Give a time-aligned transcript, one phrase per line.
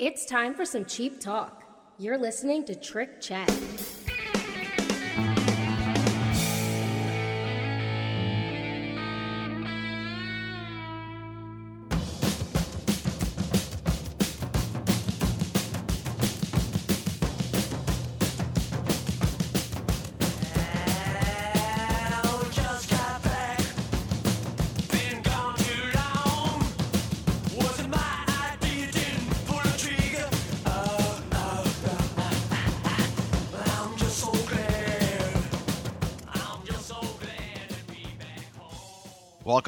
[0.00, 1.62] It's time for some cheap talk.
[1.98, 3.50] You're listening to Trick Chat.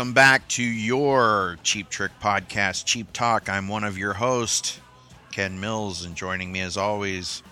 [0.03, 3.49] Welcome back to your Cheap Trick Podcast, Cheap Talk.
[3.49, 4.81] I'm one of your hosts,
[5.31, 7.45] Ken Mills, and joining me as always,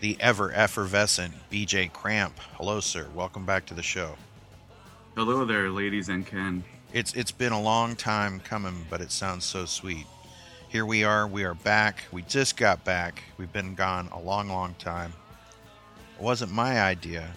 [0.00, 2.38] the ever effervescent BJ Kramp.
[2.58, 3.06] Hello, sir.
[3.14, 4.16] Welcome back to the show.
[5.16, 6.62] Hello there, ladies and Ken.
[6.92, 10.04] It's it's been a long time coming, but it sounds so sweet.
[10.68, 11.26] Here we are.
[11.26, 12.04] We are back.
[12.12, 13.22] We just got back.
[13.38, 15.14] We've been gone a long, long time.
[16.18, 17.30] It wasn't my idea.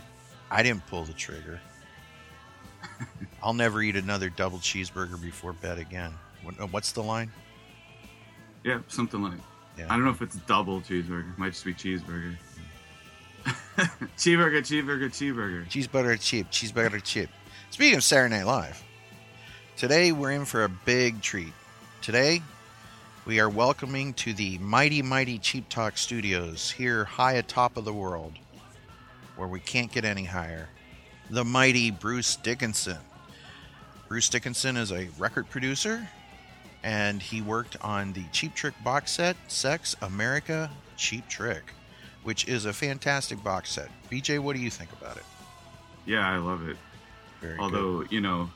[0.51, 1.61] I didn't pull the trigger.
[3.41, 6.13] I'll never eat another double cheeseburger before bed again.
[6.59, 7.31] Uh, What's the line?
[8.63, 9.33] Yeah, something like.
[9.77, 9.85] Yeah.
[9.89, 11.31] I don't know if it's double cheeseburger.
[11.31, 12.35] It might just be cheeseburger.
[14.17, 15.65] cheeseburger, cheeseburger, cheeseburger.
[15.69, 17.29] Cheeseburger chip, cheeseburger chip.
[17.69, 18.83] Speaking of Saturday Night Live,
[19.75, 21.53] today we're in for a big treat.
[22.01, 22.41] Today,
[23.25, 27.93] we are welcoming to the mighty, mighty Cheap Talk Studios here high atop of the
[27.93, 28.33] world,
[29.35, 30.69] where we can't get any higher,
[31.29, 32.97] the mighty Bruce Dickinson.
[34.07, 36.07] Bruce Dickinson is a record producer,
[36.83, 41.73] and he worked on the Cheap Trick box set, Sex America Cheap Trick,
[42.23, 43.89] which is a fantastic box set.
[44.09, 45.23] BJ, what do you think about it?
[46.05, 46.77] Yeah, I love it.
[47.41, 47.61] Very good.
[47.61, 48.49] Although, you know,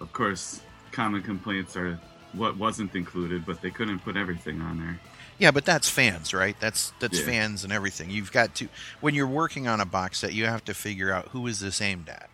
[0.00, 1.98] of course, common complaints are
[2.32, 5.00] what wasn't included, but they couldn't put everything on there.
[5.38, 6.56] Yeah, but that's fans, right?
[6.58, 7.26] That's that's Yeah.
[7.26, 8.10] fans and everything.
[8.10, 8.68] You've got to
[9.00, 11.80] when you're working on a box set, you have to figure out who is this
[11.80, 12.28] aimed at.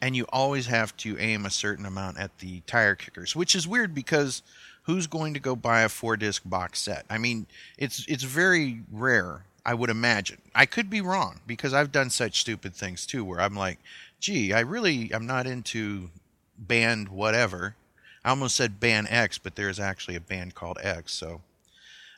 [0.00, 3.66] And you always have to aim a certain amount at the tire kickers, which is
[3.66, 4.42] weird because
[4.82, 7.04] who's going to go buy a four disc box set?
[7.08, 7.46] I mean,
[7.78, 10.38] it's it's very rare, I would imagine.
[10.54, 13.78] I could be wrong because I've done such stupid things too where I'm like,
[14.20, 16.10] "Gee, I really I'm not into
[16.58, 17.74] band whatever."
[18.24, 21.40] I almost said band X, but there's actually a band called X, so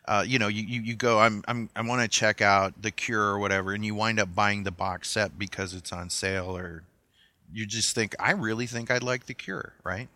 [0.09, 2.91] uh, you know, you, you, you go, I'm, I'm, I want to check out The
[2.91, 6.57] Cure or whatever, and you wind up buying the box set because it's on sale,
[6.57, 6.83] or
[7.53, 10.09] you just think, I really think I'd like The Cure, right?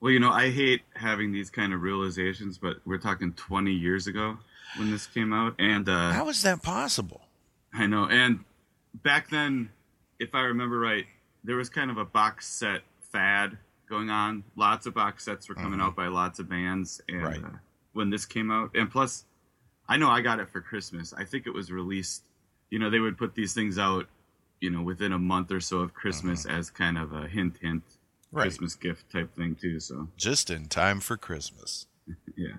[0.00, 4.06] Well, you know, I hate having these kind of realizations, but we're talking 20 years
[4.06, 4.38] ago
[4.76, 7.22] when this came out, and uh, How is that possible?
[7.72, 8.06] I know.
[8.08, 8.40] And
[9.02, 9.70] back then,
[10.18, 11.06] if I remember right,
[11.44, 13.56] there was kind of a box set fad
[13.88, 14.42] going on.
[14.56, 17.00] Lots of box sets were coming out by lots of bands.
[17.08, 17.42] And Right.
[17.44, 17.48] uh,
[17.92, 19.24] when this came out, and plus,
[19.88, 21.14] I know I got it for Christmas.
[21.16, 22.22] I think it was released,
[22.70, 24.06] you know, they would put these things out,
[24.60, 27.82] you know, within a month or so of Christmas as kind of a hint, hint
[28.32, 28.42] Right.
[28.44, 29.78] Christmas gift type thing, too.
[29.80, 31.86] So, Just in time for Christmas.
[32.36, 32.56] yeah.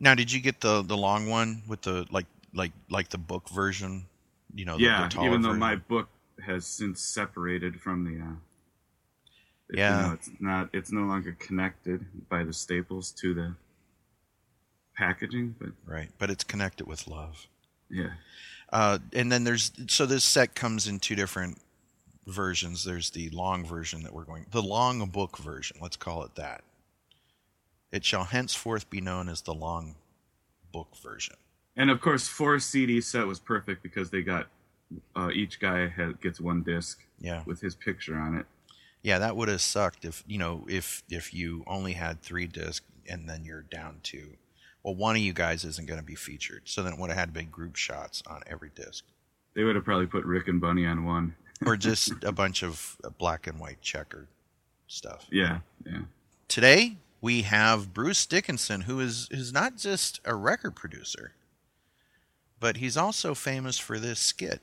[0.00, 3.48] Now, did you get the the long one with the like like like the book
[3.50, 4.06] version?
[4.54, 5.58] You know, the, yeah, the even though version?
[5.60, 6.08] my book
[6.44, 8.34] has since separated from the uh
[9.70, 9.96] it- Yeah.
[9.96, 13.54] you know, it's not it's no longer connected by the staples to the
[14.96, 17.46] packaging but right, but it's connected with love.
[17.90, 18.10] yeah
[18.72, 21.58] Uh, and then there's so this set comes in two different
[22.26, 22.84] versions.
[22.84, 25.76] There's the long version that we're going, the long book version.
[25.80, 26.62] Let's call it that.
[27.92, 29.96] It shall henceforth be known as the long
[30.72, 31.36] book version.
[31.76, 34.46] and of course four cd set was perfect because they got
[35.14, 38.46] uh, each guy had, gets one disc Yeah, with his picture on it
[39.02, 42.86] yeah, that would have sucked if you know if if you only had three discs
[43.08, 44.36] and then you're down to,
[44.82, 46.62] well, one of you guys isn't going to be featured.
[46.64, 49.04] So then it would have had to be group shots on every disc,
[49.54, 51.34] they would have probably put rick and bunny on one
[51.66, 54.28] or just a bunch of uh, black and white checkered
[54.86, 55.26] stuff.
[55.30, 56.00] yeah yeah
[56.48, 61.32] Today we have Bruce Dickinson, who is is not just a record producer,
[62.60, 64.60] but he's also famous for this skit.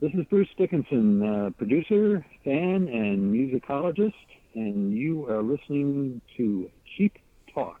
[0.00, 4.12] This is Bruce Dickinson, uh, producer, fan, and musicologist,
[4.54, 7.16] and you are listening to Cheap
[7.54, 7.80] Talk.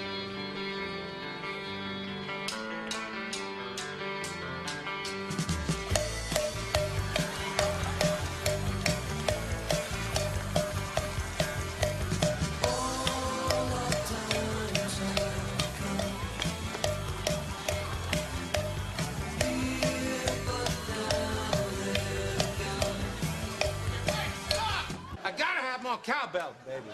[25.91, 26.85] More cowbell, baby.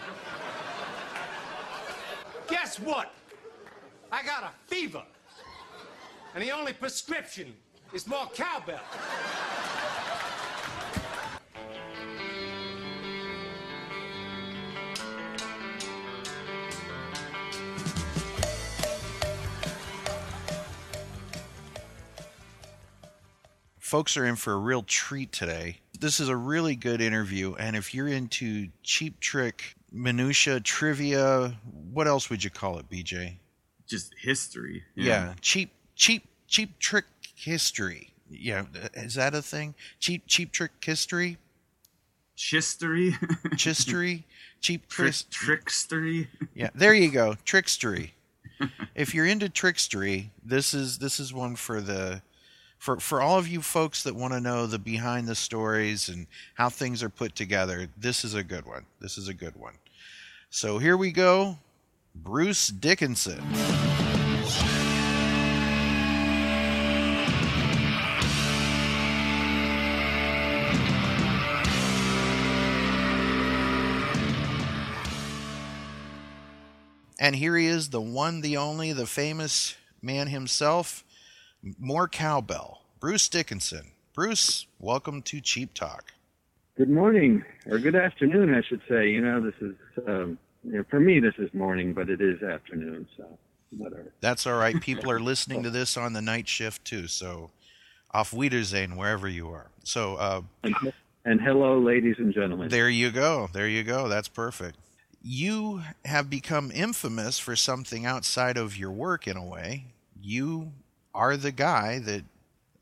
[2.48, 3.14] guess what?
[4.10, 5.04] I got a fever.
[6.34, 7.54] And the only prescription
[7.92, 8.80] is more cowbell.
[23.78, 25.78] folks are in for a real treat today.
[26.00, 31.58] This is a really good interview, and if you're into cheap trick, minutia, trivia,
[31.92, 33.34] what else would you call it, BJ?
[33.86, 34.84] Just history.
[34.94, 37.04] Yeah, cheap, cheap, cheap trick
[37.34, 38.10] history.
[38.30, 39.74] Yeah, uh, is that a thing?
[39.98, 41.38] Cheap, cheap trick history,
[42.36, 43.16] Chistery.
[43.56, 44.24] chistery,
[44.60, 45.64] cheap Trick, trick.
[45.64, 46.28] trickstery.
[46.54, 48.10] Yeah, there you go, trickstery.
[48.94, 52.22] if you're into trickstery, this is this is one for the
[52.78, 56.26] for for all of you folks that want to know the behind the stories and
[56.54, 57.88] how things are put together.
[57.96, 58.86] This is a good one.
[59.00, 59.74] This is a good one.
[60.50, 61.58] So here we go.
[62.14, 63.42] Bruce Dickinson.
[77.20, 81.04] And here he is, the one, the only, the famous man himself,
[81.62, 83.92] more cowbell, Bruce Dickinson.
[84.14, 86.12] Bruce, welcome to Cheap Talk.
[86.76, 89.10] Good morning, or good afternoon, I should say.
[89.10, 89.74] You know, this is,
[90.06, 93.38] um, you know, for me, this is morning, but it is afternoon, so
[93.76, 94.12] whatever.
[94.20, 94.80] That's all right.
[94.80, 97.50] People are listening to this on the night shift too, so
[98.12, 99.70] off Wiedersehen, wherever you are.
[99.84, 100.74] So uh, And,
[101.24, 102.68] and hello, ladies and gentlemen.
[102.68, 103.48] there you go.
[103.52, 104.08] There you go.
[104.08, 104.78] That's perfect.
[105.20, 109.86] You have become infamous for something outside of your work in a way.
[110.20, 110.72] You
[111.18, 112.22] are the guy that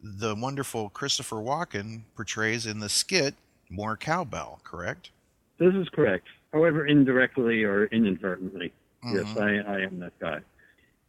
[0.02, 3.34] the wonderful Christopher Walken portrays in the skit
[3.70, 5.10] More Cowbell, correct?
[5.58, 6.26] This is correct.
[6.52, 8.72] However, indirectly or inadvertently,
[9.04, 9.40] yes, Mhm.
[9.66, 10.40] I, I am that guy.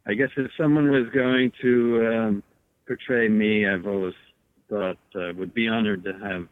[0.06, 2.42] I guess if someone was going to um,
[2.86, 4.14] portray me, I've always
[4.70, 6.48] thought uh, would be honored to have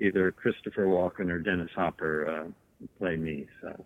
[0.00, 3.46] either Christopher Walken or Dennis Hopper uh, play me.
[3.62, 3.84] So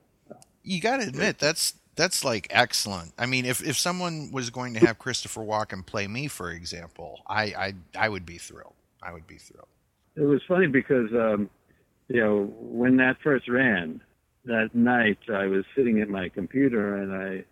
[0.65, 3.13] You got to admit that's that's like excellent.
[3.19, 7.21] I mean, if if someone was going to have Christopher Walken play me, for example,
[7.27, 7.75] I I
[8.07, 8.75] I would be thrilled.
[9.03, 9.69] I would be thrilled.
[10.17, 11.51] it was funny because um,
[12.09, 14.01] you know when that first ran
[14.47, 17.45] that night, I was sitting at my computer and I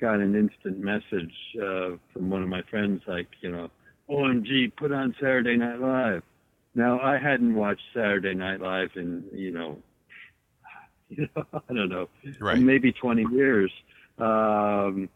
[0.00, 1.32] got an instant message
[1.62, 3.70] uh, from one of my friends like, you know,
[4.10, 6.24] OMG, put on Saturday Night Live.
[6.74, 9.78] Now I hadn't watched Saturday Night Live in you know,
[11.08, 12.08] you know I don't know,
[12.40, 12.58] Right.
[12.58, 13.70] maybe 20 years.
[14.18, 15.08] Um,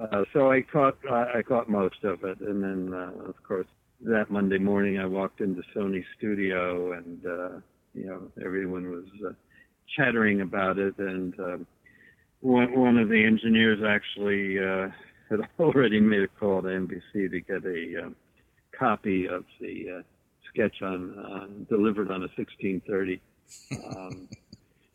[0.00, 3.66] uh, so I caught I, I caught most of it, and then uh, of course
[4.02, 7.60] that Monday morning I walked into Sony studio, and uh,
[7.94, 9.32] you know everyone was uh,
[9.96, 11.66] chattering about it, and um,
[12.40, 14.88] one one of the engineers actually uh,
[15.30, 18.16] had already made a call to NBC to get a um,
[18.78, 20.02] copy of the uh,
[20.52, 23.20] sketch on uh, delivered on a 1630.
[23.96, 24.28] Um,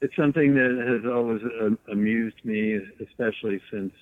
[0.02, 3.94] it's something that has always uh, amused me, especially since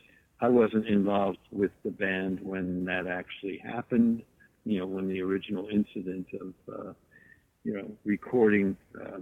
[0.42, 4.24] I wasn't involved with the band when that actually happened.
[4.66, 6.94] You know, when the original incident of, uh,
[7.64, 9.20] you know, recording uh,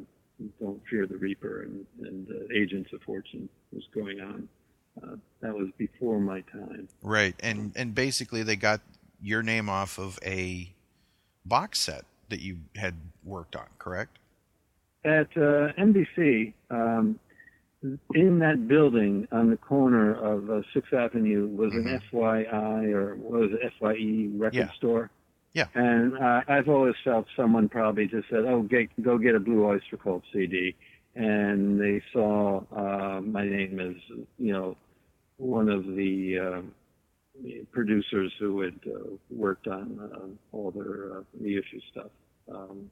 [0.59, 4.49] "Don't Fear the Reaper" and, and "Agents of Fortune" was going on.
[5.01, 6.87] Uh, that was before my time.
[7.01, 7.35] Right.
[7.41, 8.81] And and basically they got
[9.21, 10.73] your name off of a
[11.45, 14.17] box set that you had worked on, correct?
[15.05, 17.19] At uh, NBC, um,
[18.15, 21.85] in that building on the corner of uh, Sixth Avenue was Mhm.
[21.85, 24.71] an FYI or was it, FYE record Yeah.
[24.71, 25.11] store.
[25.53, 25.67] Yeah.
[25.75, 29.63] And uh, I've always felt someone probably just said, "Oh, get, go get a Blue
[29.65, 30.75] Oyster Cult CD,"
[31.13, 33.95] and they saw uh, my name as
[34.39, 34.75] you know
[35.37, 36.61] one of the uh,
[37.71, 42.11] producers who had uh, worked on uh, all their uh, reissue stuff.
[42.51, 42.89] Um,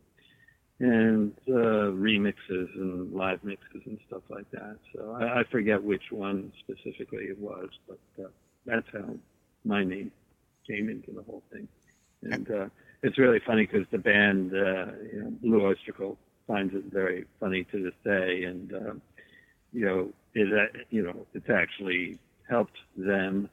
[0.84, 4.78] and uh, remixes and live mixes and stuff like that.
[4.94, 8.28] So I, I forget which one specifically it was, but uh,
[8.66, 9.16] that's how
[9.63, 10.12] my name
[10.68, 11.70] came into the whole thing.
[12.24, 12.66] And uh,
[13.02, 17.24] it's really funny because the band, uh, you know, Blue Oyster Cult, finds it very
[17.40, 18.94] funny to this day, and uh,
[19.72, 23.50] you know, it uh, you know, it's actually helped them.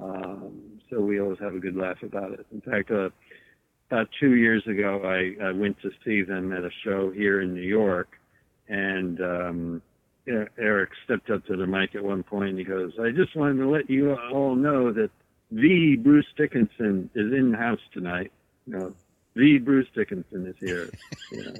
[0.00, 2.46] Um, so we always have a good laugh about it.
[2.50, 3.10] In fact, uh,
[3.90, 7.54] about two years ago, I, I went to see them at a show here in
[7.54, 8.20] New York,
[8.68, 9.82] and um,
[10.28, 13.58] Eric stepped up to the mic at one point and he goes, "I just wanted
[13.58, 15.10] to let you all know that
[15.50, 18.30] the Bruce Dickinson is in the house tonight.
[18.66, 18.94] You know,
[19.34, 20.88] the Bruce Dickinson is here.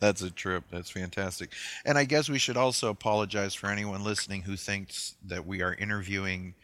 [0.00, 0.64] That's a trip.
[0.70, 1.52] That's fantastic.
[1.84, 5.74] And I guess we should also apologize for anyone listening who thinks that we are
[5.74, 6.54] interviewing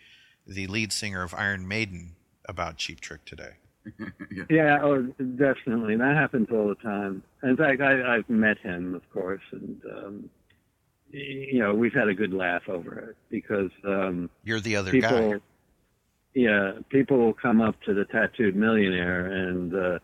[0.46, 2.16] the lead singer of Iron Maiden
[2.46, 3.52] about Cheap Trick today.
[4.50, 5.96] Yeah, oh, definitely.
[5.96, 7.22] That happens all the time.
[7.42, 10.30] In fact, I, I've met him, of course, and um,
[11.10, 15.34] you know we've had a good laugh over it because um, You're the other people,
[15.34, 15.40] guy.
[16.34, 19.98] yeah, people will come up to the tattooed millionaire and uh,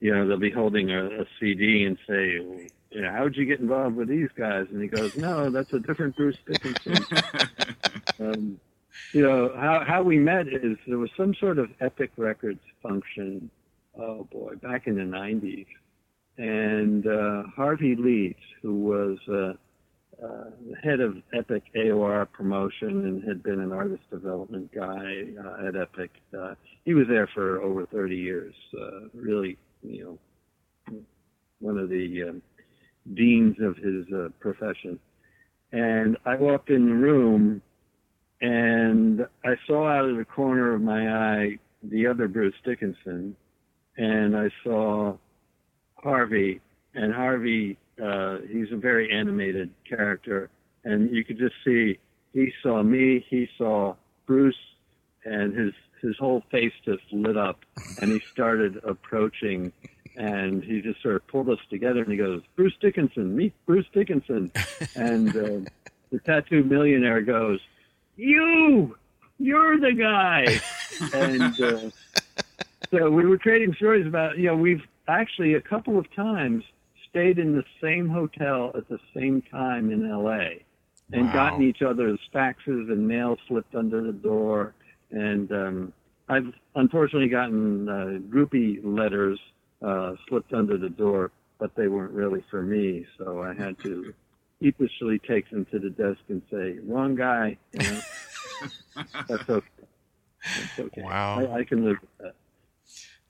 [0.00, 2.32] you know they'll be holding a, a CD and say,
[2.90, 5.80] you know, "How'd you get involved with these guys?" And he goes, "No, that's a
[5.80, 7.04] different Bruce Dickinson."
[8.20, 8.60] um,
[9.12, 13.50] you know how how we met is there was some sort of Epic Records function.
[13.98, 15.66] Oh boy, back in the '90s,
[16.38, 19.52] and uh, Harvey Leeds, who was uh,
[20.24, 20.50] uh,
[20.82, 26.10] head of Epic AOR promotion and had been an artist development guy uh, at Epic,
[26.38, 28.54] uh, he was there for over 30 years.
[28.74, 30.18] Uh, really, you
[30.88, 30.98] know,
[31.60, 32.42] one of the um,
[33.14, 34.06] deans of his
[34.40, 34.98] profession.
[35.72, 37.60] And I walked in the room
[38.40, 43.36] and I saw out of the corner of my eye the other Bruce Dickinson,
[43.96, 45.16] and I saw
[45.94, 46.60] Harvey,
[46.94, 50.50] and Harvey, uh, he's a very animated character,
[50.84, 51.98] and you could just see
[52.32, 53.94] he saw me, he saw
[54.26, 54.58] Bruce,
[55.24, 57.64] and his his whole face just lit up,
[58.00, 59.72] and he started approaching,
[60.16, 63.86] and he just sort of pulled us together, and he goes, Bruce Dickinson, meet Bruce
[63.92, 64.52] Dickinson,
[64.94, 65.70] and uh,
[66.12, 67.60] the tattoo millionaire goes,
[68.16, 68.96] you,
[69.38, 70.60] you're the guy.
[71.12, 71.90] and uh,
[72.92, 76.64] so we were trading stories about, you know, we've actually a couple of times
[77.10, 80.48] stayed in the same hotel at the same time in LA
[81.12, 81.32] and Wow.
[81.32, 84.74] gotten each other's faxes and mail slipped under the door.
[85.10, 85.92] And um,
[86.28, 89.38] I've unfortunately gotten uh, groupie letters
[89.86, 93.06] uh, slipped under the door, but they weren't really for me.
[93.18, 94.12] So I had to
[94.62, 98.00] sheepishly take them to the desk and say, "Wrong guy." You know?
[99.28, 99.66] That's okay.
[100.44, 101.02] That's okay.
[101.02, 101.46] Wow.
[101.52, 102.34] I, I can live with that.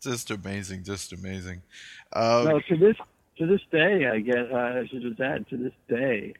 [0.01, 0.85] Just amazing.
[0.85, 1.63] Just amazing.
[2.13, 2.97] Uh, no, to this
[3.39, 4.53] to this day, I get.
[4.53, 6.35] Uh, I should just add to this day,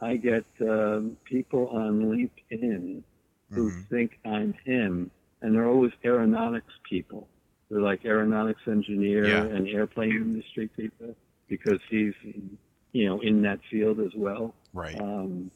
[0.00, 3.02] I get um, people on LinkedIn
[3.50, 3.88] who Mhm.
[3.88, 5.10] think I'm him,
[5.42, 7.28] and they're always aeronautics people.
[7.70, 9.44] They're like aeronautics engineer Yeah.
[9.44, 11.14] and airplane industry people
[11.48, 12.14] because he's,
[12.94, 14.54] you know, in that field as well.
[14.72, 14.98] Right.
[14.98, 15.50] Um,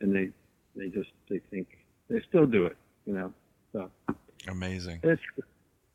[0.00, 0.30] and they
[0.74, 1.66] they just they think
[2.08, 3.32] they still do it, you know.
[3.72, 3.90] So
[4.48, 5.00] Amazing.
[5.02, 5.20] it's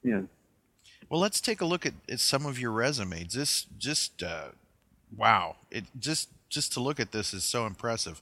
[0.04, 0.22] yeah.
[1.10, 3.34] Well, let's take a look at, at some of your resumes.
[3.34, 4.50] This just uh,
[5.16, 5.56] wow!
[5.72, 8.22] It just just to look at this is so impressive.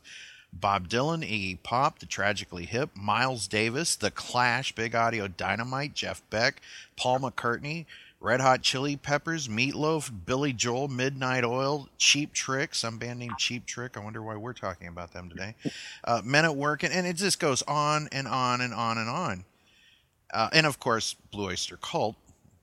[0.54, 6.22] Bob Dylan, Iggy Pop, The Tragically Hip, Miles Davis, The Clash, Big Audio Dynamite, Jeff
[6.30, 6.62] Beck,
[6.96, 7.86] Paul McCartney,
[8.20, 13.66] Red Hot Chili Peppers, Meatloaf, Billy Joel, Midnight Oil, Cheap Trick, some band named Cheap
[13.68, 13.96] Trick.
[13.96, 15.56] I wonder why we're talking about them today.
[16.04, 19.10] Uh, Men at Work, and, and it just goes on and on and on and
[19.10, 19.44] on.
[20.32, 22.16] Uh, and of course, Blue Oyster Cult,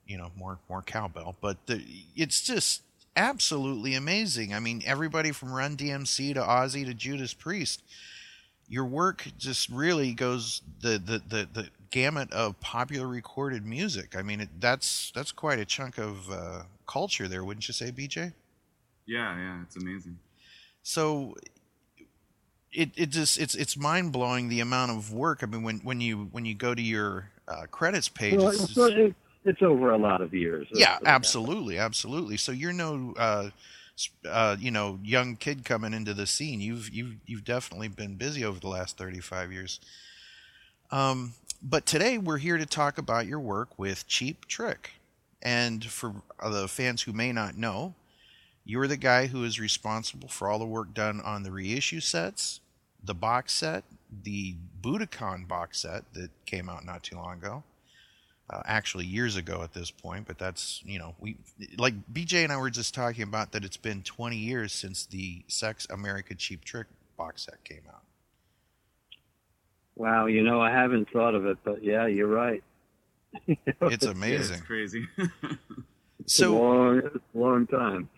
[0.07, 1.83] you know, more more cowbell, but the,
[2.15, 2.81] it's just
[3.15, 4.53] absolutely amazing.
[4.53, 7.83] I mean, everybody from Run DMC to Ozzy to Judas Priest,
[8.67, 14.15] your work just really goes the the the, the gamut of popular recorded music.
[14.15, 17.91] I mean, it, that's that's quite a chunk of uh, culture there, wouldn't you say,
[17.91, 18.33] BJ?
[19.05, 20.17] Yeah, yeah, it's amazing.
[20.83, 21.35] So
[22.71, 25.39] it it just it's it's mind blowing the amount of work.
[25.43, 28.63] I mean, when when you when you go to your uh, credits page, Well, it's
[28.63, 29.15] it's, just- it,
[29.45, 30.67] it's over a lot of years.
[30.73, 32.37] yeah, Let's that absolutely, absolutely.
[32.37, 33.49] So you're no, uh,
[34.27, 36.59] uh, you know, young kid coming into the scene.
[36.61, 39.79] You've you've you've definitely been busy over the last 35 years.
[40.91, 41.33] Um,
[41.67, 44.91] but today we're here to talk about your work with Cheap Trick,
[45.41, 47.95] and for the fans who may not know,
[48.63, 52.59] you're the guy who is responsible for all the work done on the reissue sets,
[53.03, 53.83] the box set,
[54.23, 57.63] the Budokan box set that came out not too long ago
[58.49, 61.35] uh, actually years ago at this point, but that's you know we
[61.77, 65.41] like BJ and I were just talking about that it's been 20 years since the
[65.47, 68.03] Sex America Cheap Trick box set came out.
[69.95, 72.63] Wow, you know, I haven't thought of it, but yeah, you're right.
[73.47, 74.61] It's Yeah, it's amazing.
[74.61, 75.07] crazy.
[76.19, 78.09] It's So long, a long time.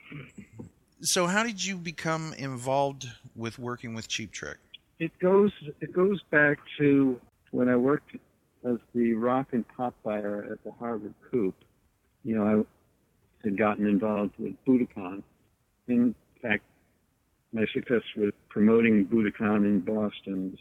[1.01, 4.57] so how did you become involved with working with Cheap Trick?
[4.99, 7.19] It goes, it goes back to
[7.51, 8.15] when I worked
[8.65, 11.55] as the rock and pop buyer at the Harvard Coop.
[12.23, 12.45] You know,
[13.43, 15.21] I had gotten involved with Budokan.
[15.87, 16.63] In fact,
[17.53, 20.59] my success with promoting Budokan in Boston was,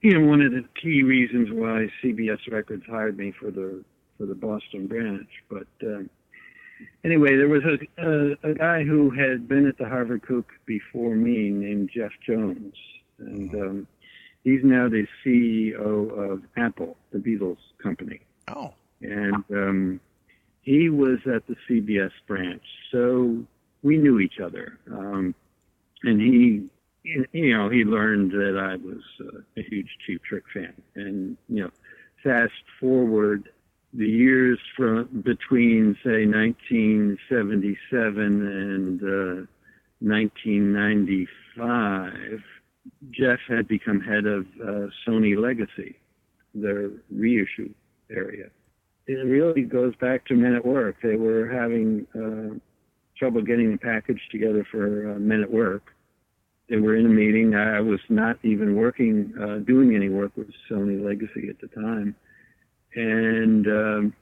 [0.00, 3.84] you know, one of the key reasons why CBS Records hired me for the
[4.16, 5.28] for the Boston branch.
[5.48, 6.10] But um,
[7.04, 11.14] anyway, there was a, a a guy who had been at the Harvard Coop before
[11.14, 12.74] me named Jeff Jones,
[13.18, 13.86] and um,
[14.44, 18.20] he's now the CEO of Apple, the Beatles company
[18.54, 20.00] Oh, and um,
[20.62, 23.44] he was at the CBS branch, so
[23.82, 24.78] we knew each other.
[24.90, 25.34] Um,
[26.02, 26.68] and he,
[27.32, 31.64] you know, he learned that I was uh, a huge Cheap Trick fan, and you
[31.64, 31.70] know,
[32.22, 33.50] fast forward
[33.92, 39.46] the years from between say 1977 and uh,
[40.00, 42.42] 1995,
[43.10, 45.96] Jeff had become head of uh, Sony Legacy,
[46.54, 47.72] their reissue
[48.10, 48.50] area.
[49.06, 50.96] It really goes back to Men at Work.
[51.02, 52.58] They were having uh,
[53.16, 55.94] trouble getting the package together for uh, Men at Work.
[56.68, 57.54] They were in a meeting.
[57.54, 62.14] I was not even working, uh, doing any work with Sony Legacy at the time,
[62.94, 64.14] and, um,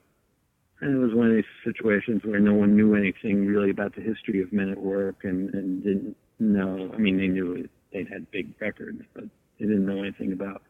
[0.79, 4.01] and it was one of these situations where no one knew anything really about the
[4.01, 6.89] history of Men at Work, and, and didn't know.
[6.93, 9.25] I mean, they knew it, they'd had big records, but
[9.59, 10.61] they didn't know anything about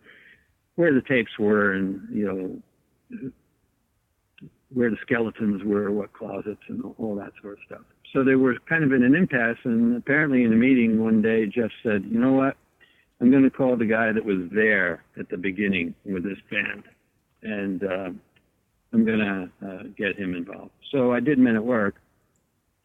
[0.75, 3.29] where the tapes were, and you know
[4.73, 7.81] where the skeletons were, what closets, and all that sort of stuff.
[8.13, 11.45] So they were kind of in an impasse, and apparently in a meeting one day,
[11.45, 12.55] Jeff said, "You know what?
[13.19, 16.83] I'm going to call the guy that was there at the beginning with this band,
[17.41, 18.09] and uh,
[18.93, 21.95] I'm going to uh, get him involved." So I did Men at Work,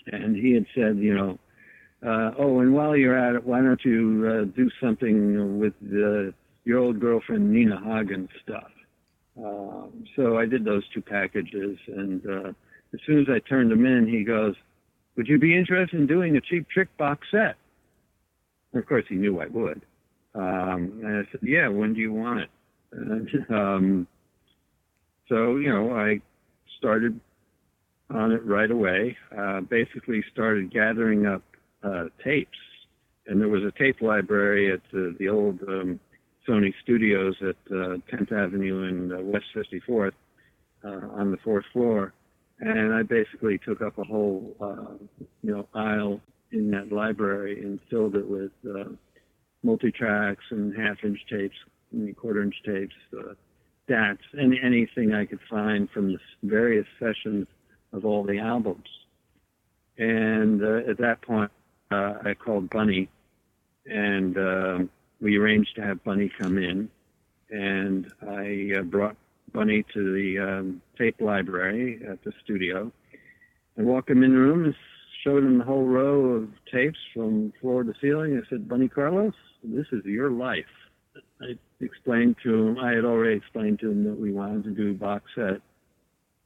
[0.06, 1.38] and he had said, you know,
[2.04, 6.32] uh, "Oh, and while you're at it, why don't you uh, do something with uh,
[6.64, 8.70] your old girlfriend Nina Hagen stuff?"
[9.36, 12.52] Um, so I did those two packages, and uh,
[12.92, 14.54] as soon as I turned them in, he goes,
[15.16, 17.56] "Would you be interested in doing a Cheap Trick box set?"
[18.72, 19.82] And of course, he knew I would.
[20.34, 22.50] Um, and I said, "Yeah, when do you want it?"
[22.92, 24.06] And, um,
[25.28, 26.20] so you know, I
[26.78, 27.18] started
[28.10, 29.16] on it right away.
[29.36, 31.42] Uh, basically, started gathering up
[31.82, 32.58] uh, tapes,
[33.26, 36.00] and there was a tape library at uh, the old um,
[36.46, 40.12] Sony Studios at uh, 10th Avenue and uh, West 54th
[40.84, 42.12] uh, on the fourth floor,
[42.62, 44.94] and I basically took up a whole uh,
[45.42, 46.20] you know aisle
[46.52, 48.84] in that library and filled it with uh,
[49.62, 51.56] multi-tracks and half-inch tapes,
[51.92, 53.34] and quarter-inch tapes, uh,
[53.88, 57.46] stats, and anything I could find from the various sessions
[57.92, 58.88] of all the albums.
[59.98, 61.50] And uh, at that point,
[61.90, 63.08] uh, I called Bunny,
[63.86, 64.90] and um
[65.22, 66.90] we arranged to have Bunny come in,
[67.48, 69.16] and I uh, brought
[69.52, 72.92] Bunny to the um, tape library at the studio,
[73.76, 74.74] and walked him in the room and
[75.24, 78.40] showed him the whole row of tapes from floor to ceiling.
[78.42, 80.64] I said, Bunny Carlos, this is your life.
[81.40, 84.90] I explained to him, I had already explained to him that we wanted to do
[84.90, 85.60] a box set,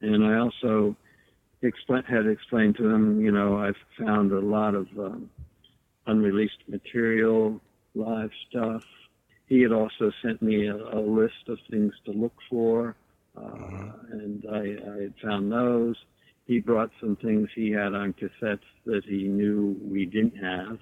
[0.01, 0.95] and I also
[1.61, 5.29] had explained to him, you know, I've found a lot of um,
[6.05, 7.59] unreleased material
[7.95, 8.83] live stuff.
[9.47, 12.95] He had also sent me a, a list of things to look for,
[13.37, 15.95] uh, and I, I had found those.
[16.45, 20.77] He brought some things he had on cassettes that he knew we didn't have.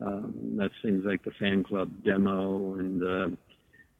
[0.00, 3.36] Um, that's things like the fan club demo and uh,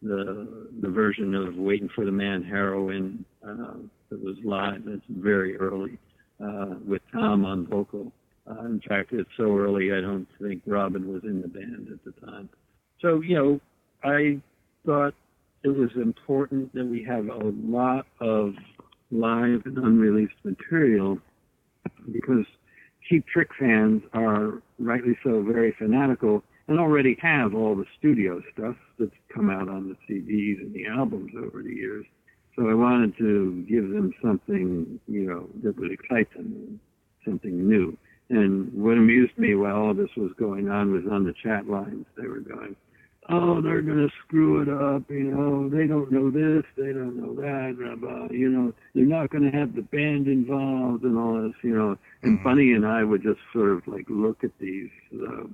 [0.03, 3.75] the the version of Waiting for the Man heroin uh,
[4.11, 4.83] that was live.
[4.87, 5.99] It's very early
[6.43, 8.13] uh, with Tom on vocal.
[8.49, 12.05] Uh, in fact, it's so early I don't think Robin was in the band at
[12.05, 12.51] the time.
[13.01, 13.61] So you know,
[14.03, 14.41] I
[14.85, 15.15] thought
[15.63, 18.55] it was important that we have a lot of
[19.11, 21.19] live and unreleased material
[22.13, 22.45] because
[23.09, 28.77] Cheap Trick fans are rightly so very fanatical and already have all the studio stuff
[28.99, 32.05] that's come out on the CDs and the albums over the years.
[32.57, 36.81] So I wanted to give them something, you know, that would excite them,
[37.25, 37.97] something new.
[38.31, 42.07] And what amused me while all this was going on was on the chat lines,
[42.17, 42.75] they were going,
[43.29, 47.17] oh, they're going to screw it up, you know, they don't know this, they don't
[47.17, 51.19] know that, blah, blah, you know, they're not going to have the band involved and
[51.19, 51.97] all this, you know.
[52.23, 55.45] And Bunny and I would just sort of like look at these uh,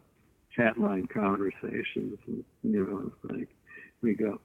[0.55, 3.49] chat line conversations, and, you know, it's like,
[4.03, 4.41] we go,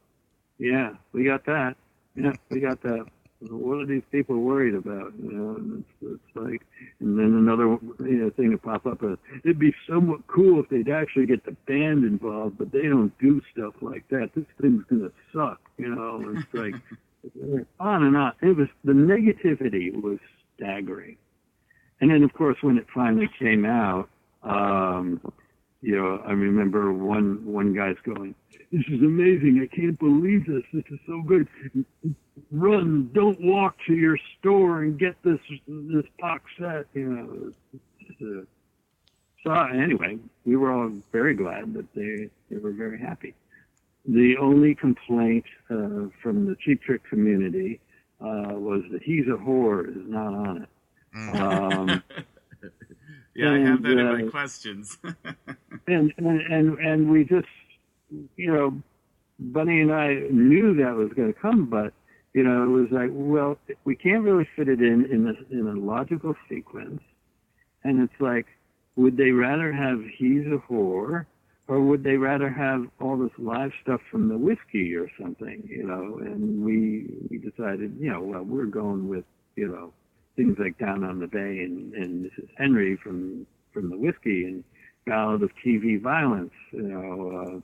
[0.58, 1.76] yeah, we got that.
[2.16, 3.06] Yeah, we got that.
[3.40, 5.14] What are these people worried about?
[5.22, 6.62] You know, it's, it's like,
[7.00, 9.04] and then another you know, thing to pop up.
[9.04, 13.16] Uh, it'd be somewhat cool if they'd actually get the band involved, but they don't
[13.20, 14.32] do stuff like that.
[14.36, 15.60] This thing's gonna suck.
[15.78, 16.74] You know, it's like
[17.80, 18.34] on and on.
[18.42, 20.20] It was the negativity was
[20.56, 21.18] staggering.
[22.02, 24.10] And then, of course, when it finally came out,
[24.44, 25.22] um,
[25.88, 28.36] you know, I remember one one guy's going,
[28.74, 29.62] "This is amazing!
[29.64, 30.64] I can't believe this.
[30.74, 31.48] This is so good.
[32.52, 33.10] Run!
[33.14, 37.54] Don't walk to your store and get this this box set." You
[38.20, 38.46] know.
[39.46, 43.34] So anyway, we were all very glad that they they were very happy.
[44.06, 47.80] The only complaint uh, from the Cheap Trick community
[48.20, 51.40] uh, was that "He's a Whore" is not on it.
[51.40, 52.04] Um,
[53.38, 54.98] yeah, I have that in my uh, questions.
[55.88, 57.48] and and and and we just
[58.36, 58.82] you know
[59.40, 61.94] bunny and i knew that was going to come but
[62.34, 65.68] you know it was like well we can't really fit it in in a, in
[65.68, 67.02] a logical sequence
[67.84, 68.48] and it's like
[68.96, 71.26] would they rather have he's a whore
[71.68, 75.86] or would they rather have all this live stuff from the whiskey or something you
[75.86, 79.94] know and we we decided you know well we're going with you know
[80.38, 84.64] things like down on the bay and and henry from from the whiskey and
[85.06, 86.54] ballad of TV violence.
[86.72, 87.60] You know, uh,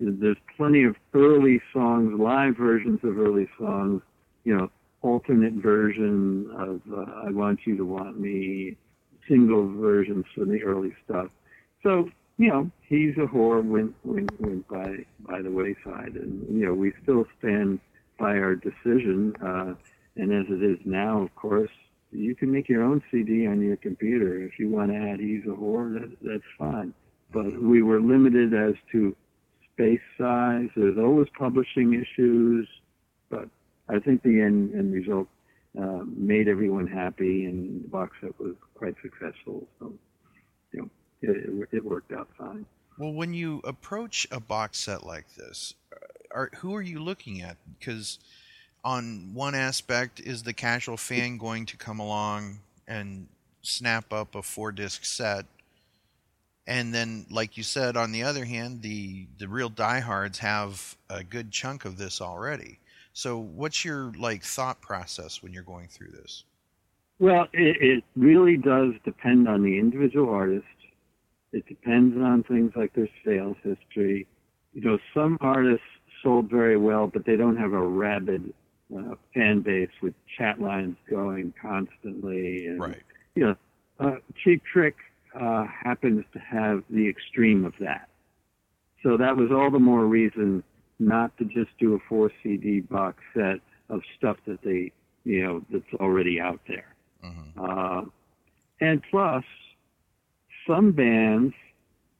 [0.00, 4.02] there's plenty of early songs, live versions of early songs.
[4.44, 4.70] You know,
[5.02, 8.76] alternate version of uh, "I Want You to Want Me,"
[9.28, 11.28] single versions from the early stuff.
[11.82, 16.66] So you know, he's a whore went went went by by the wayside, and you
[16.66, 17.80] know we still stand
[18.18, 19.34] by our decision.
[19.42, 19.74] Uh,
[20.16, 21.70] and as it is now, of course,
[22.12, 24.42] you can make your own CD on your computer.
[24.42, 26.94] If you want to add "He's a Whore," that, that's fine.
[27.32, 29.14] But we were limited as to
[29.72, 30.68] space size.
[30.74, 32.66] There's always publishing issues,
[33.30, 33.48] but
[33.88, 35.28] I think the end, end result
[35.80, 39.66] uh, made everyone happy, and the box set was quite successful.
[39.78, 39.92] So,
[40.72, 40.90] you know,
[41.22, 42.64] it, it worked out fine.
[42.98, 45.96] Well, when you approach a box set like this, uh,
[46.34, 47.56] are who are you looking at?
[47.78, 48.18] Because
[48.88, 53.28] on one aspect, is the casual fan going to come along and
[53.60, 55.44] snap up a four disc set?
[56.66, 61.22] And then, like you said, on the other hand, the the real diehards have a
[61.22, 62.78] good chunk of this already.
[63.12, 66.44] So, what's your like thought process when you're going through this?
[67.18, 70.64] Well, it, it really does depend on the individual artist.
[71.52, 74.26] It depends on things like their sales history.
[74.72, 75.86] You know, some artists
[76.22, 78.52] sold very well, but they don't have a rabid
[78.96, 82.66] uh, fan base with chat lines going constantly.
[82.66, 83.02] And, Right.
[83.34, 83.56] You know,
[84.00, 84.96] uh, Cheap Trick
[85.38, 88.08] uh, happens to have the extreme of that.
[89.02, 90.64] So that was all the more reason
[90.98, 94.92] not to just do a four CD box set of stuff that they,
[95.24, 96.94] you know, that's already out there.
[97.60, 98.02] Uh,
[98.80, 99.44] and plus,
[100.66, 101.54] some bands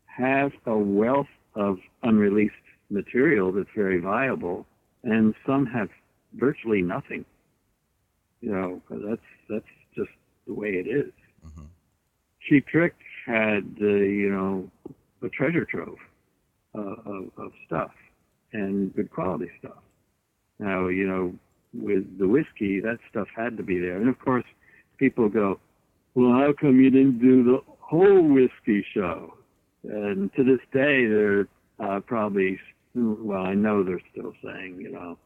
[0.07, 2.55] have a wealth of unreleased
[2.91, 4.67] material that's very viable,
[5.03, 5.89] and some have
[6.35, 7.25] virtually nothing.
[8.41, 9.65] You know, that's that's
[9.97, 10.11] just
[10.47, 11.13] the way it is.
[12.49, 12.95] Cheap Trick
[13.27, 14.71] had uh, you know
[15.23, 15.99] a treasure trove
[16.75, 17.91] uh, of, of stuff
[18.53, 19.83] and good quality stuff.
[20.59, 21.35] Now you know
[21.75, 24.45] with the whiskey, that stuff had to be there, and of course,
[24.97, 25.59] people go,
[26.15, 29.35] "Well, how come you didn't do the whole whiskey show?"
[29.85, 31.49] And to this day, they're
[31.81, 32.59] uh, probably
[32.95, 35.19] well, I know they're still saying, you know,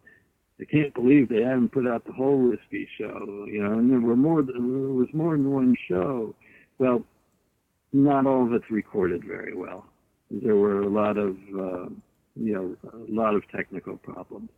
[0.62, 4.00] I can't believe they haven't put out the whole whiskey show, you know, and there
[4.00, 6.36] were more there was more than one show.
[6.78, 7.04] Well,
[7.92, 9.86] not all of it's recorded very well.
[10.30, 11.88] There were a lot of, uh,
[12.36, 14.50] you know, a lot of technical problems,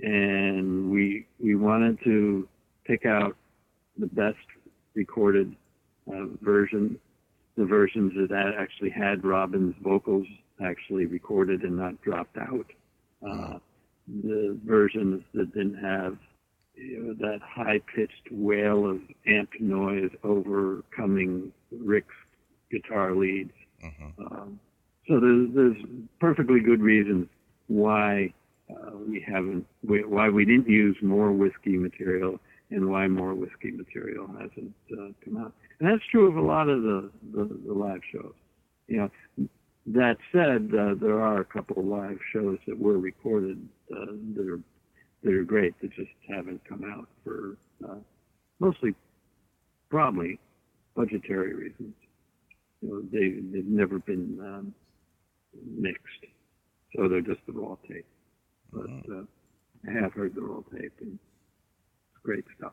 [0.00, 2.48] and we we wanted to
[2.84, 3.36] pick out
[3.96, 4.44] the best
[4.94, 5.54] recorded
[6.12, 6.98] uh, version,
[7.56, 10.26] the versions that actually had Robin's vocals
[10.64, 12.66] actually recorded and not dropped out.
[13.24, 13.58] Uh,
[14.08, 16.16] the versions that didn't have
[16.74, 22.14] you know, that high pitched wail of amp noise overcoming Rick's
[22.70, 23.52] guitar leads.
[24.18, 24.60] Um,
[25.08, 25.76] so there's, there's
[26.20, 27.28] perfectly good reasons
[27.66, 28.32] why
[28.70, 32.38] uh, we haven't, why we didn't use more whiskey material
[32.70, 35.52] and why more whiskey material hasn't uh, come out.
[35.80, 38.32] And that's true of a lot of the, the, the live shows.
[38.86, 38.96] You
[39.38, 39.48] know,
[39.86, 44.48] that said, uh, there are a couple of live shows that were recorded uh, that
[44.48, 44.60] are
[45.24, 47.56] that are great that just haven't come out for
[47.88, 47.96] uh,
[48.60, 48.94] mostly
[49.90, 50.38] probably
[50.94, 51.94] budgetary reasons.
[52.80, 54.74] You know, they they've never been um,
[55.76, 56.26] mixed,
[56.94, 58.06] so they're just the raw tape.
[58.72, 59.22] But uh,
[59.88, 62.72] I have heard the raw tape, and it's great stuff.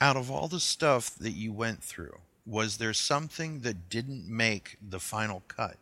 [0.00, 4.78] Out of all the stuff that you went through, was there something that didn't make
[4.80, 5.76] the final cut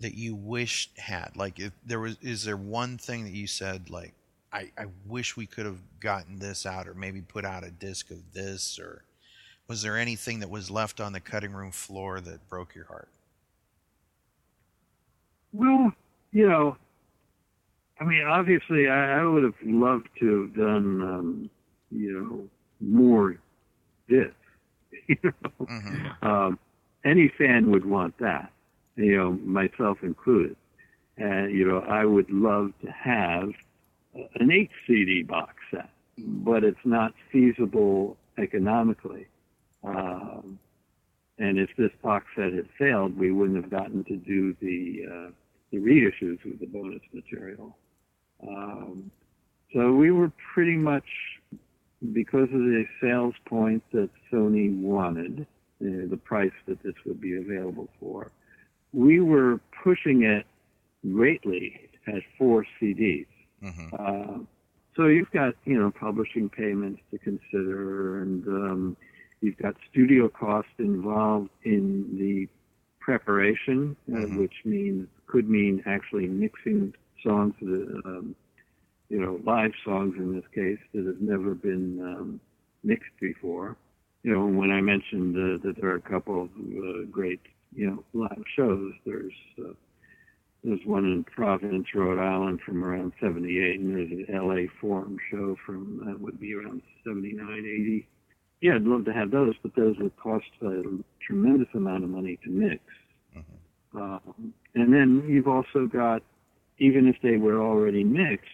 [0.00, 1.36] that you wished had?
[1.36, 4.14] Like, if there was, is there one thing that you said, like,
[4.52, 8.10] I, I wish we could have gotten this out, or maybe put out a disc
[8.10, 9.04] of this, or
[9.68, 13.08] was there anything that was left on the cutting room floor that broke your heart?
[15.52, 15.92] Well,
[16.32, 16.76] you know,
[18.00, 21.50] I mean, obviously, I, I would have loved to have done, um,
[21.90, 22.48] you know,
[22.80, 23.36] more
[24.08, 24.32] this.
[25.08, 26.16] You know, Mhm.
[26.22, 26.58] um,
[27.04, 28.52] any fan would want that,
[28.96, 30.56] you know, myself included.
[31.16, 33.50] And you know, I would love to have
[34.14, 39.26] an eight CD box set, but it's not feasible economically.
[39.84, 40.58] Um,
[41.38, 45.30] and if this box set had failed, we wouldn't have gotten to do the uh,
[45.72, 47.76] the reissues with the bonus material.
[48.46, 49.10] Um,
[49.72, 51.04] so we were pretty much
[52.12, 55.46] because of the sales point that Sony wanted,
[55.80, 58.30] uh, the price that this would be available for.
[58.92, 60.46] We were pushing it
[61.12, 63.26] greatly at four CDs.
[63.62, 63.92] Mhm.
[63.98, 64.44] Uh,
[64.96, 68.96] so you've got you know publishing payments to consider, and um,
[69.40, 72.48] you've got studio costs involved in the
[73.00, 74.36] preparation, uh, Mhm.
[74.38, 78.34] which means could mean actually mixing songs that um,
[79.08, 82.40] you know live songs in this case that have never been um,
[82.82, 83.76] mixed before.
[84.22, 87.40] You know when I mentioned uh, that there are a couple of uh, great
[87.72, 89.72] you know live shows, there's uh,
[90.62, 95.56] there's one in Providence, Rhode Island from around 78, and there's an LA Forum show
[95.64, 98.06] from, that would be around 79, 80.
[98.60, 100.82] Yeah, I'd love to have those, but those would cost a
[101.26, 102.82] tremendous amount of money to mix.
[103.94, 106.22] Um, and then you've also got,
[106.78, 108.48] even if they were already mixed,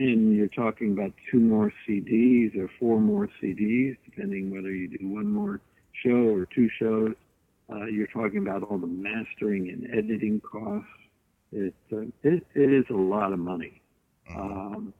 [0.00, 5.06] and you're talking about two more CDs or four more CDs, depending whether you do
[5.06, 5.60] one more
[6.04, 7.14] show or two shows,
[7.72, 10.88] uh, you're talking about all the mastering and editing costs.
[11.52, 13.82] It, uh, it it is a lot of money.
[14.34, 14.94] Um,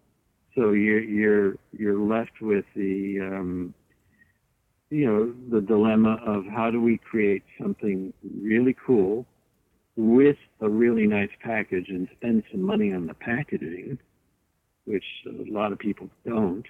[0.55, 3.75] so you're you're you're left with the um,
[4.91, 9.25] you know the dilemma of how do we create something really cool
[9.97, 13.99] with a really nice package and spend some money on the packaging,
[14.85, 16.67] which a lot of people don't,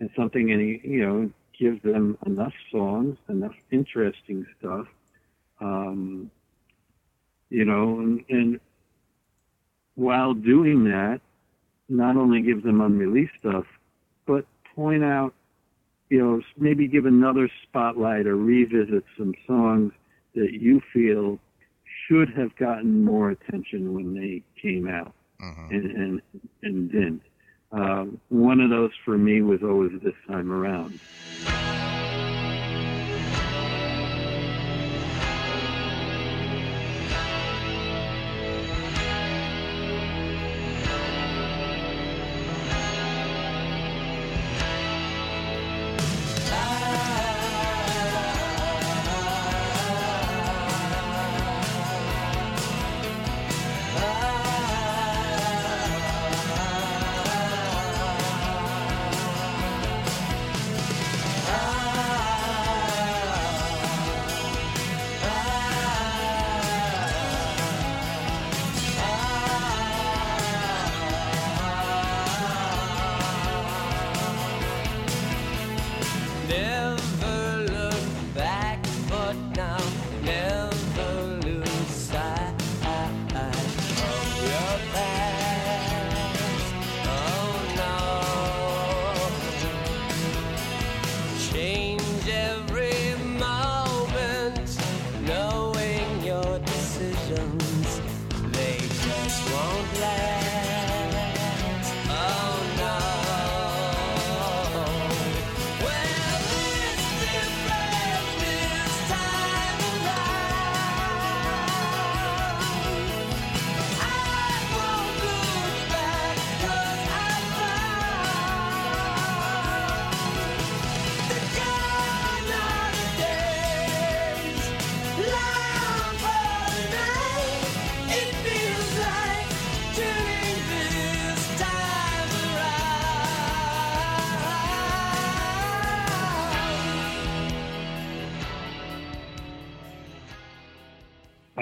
[0.00, 4.86] and something any you know give them enough songs, enough interesting stuff,
[5.60, 6.30] um,
[7.50, 8.60] you know, and, and
[9.94, 11.20] while doing that,
[11.88, 13.64] not only give them unreleased stuff,
[14.26, 15.34] but point out,
[16.08, 19.92] you know, maybe give another spotlight or revisit some songs
[20.34, 21.38] that you feel
[22.06, 25.70] should have gotten more attention when they came out Mhm.
[25.70, 26.22] and and,
[26.62, 27.22] and didn't.
[27.72, 30.98] Uh, one of those for me was always this time around.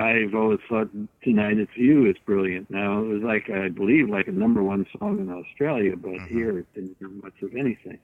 [0.09, 0.89] I've always thought
[1.23, 2.71] Tonight It's You is brilliant.
[2.71, 6.59] Now, it was like, I believe, like a number one song in Australia, but here
[6.59, 7.99] it didn't hear much of anything.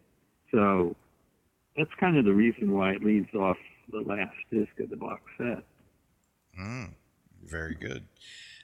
[0.50, 0.96] So
[1.76, 3.56] that's kind of the reason why it leads off
[3.90, 5.64] the last disc of the box set.
[6.60, 6.90] Mm.
[7.44, 8.04] Very good.